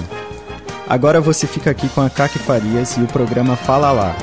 Agora 0.88 1.20
você 1.20 1.48
fica 1.48 1.72
aqui 1.72 1.88
com 1.88 2.02
a 2.02 2.08
Kaki 2.08 2.38
Farias 2.38 2.96
e 2.96 3.00
o 3.00 3.08
programa 3.08 3.56
Fala 3.56 3.90
Lá. 3.90 4.16